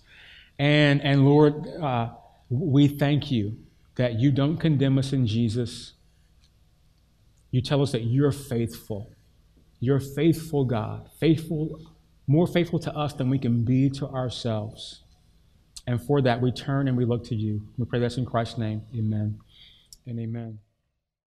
[0.59, 2.09] And, and Lord, uh,
[2.49, 3.57] we thank you
[3.95, 5.93] that you don't condemn us in Jesus.
[7.51, 9.11] You tell us that you're faithful.
[9.79, 11.79] You're faithful God, faithful,
[12.27, 15.01] more faithful to us than we can be to ourselves.
[15.85, 17.61] And for that, we turn and we look to you.
[17.77, 18.83] We pray this in Christ's name.
[18.95, 19.39] Amen
[20.05, 20.59] and amen.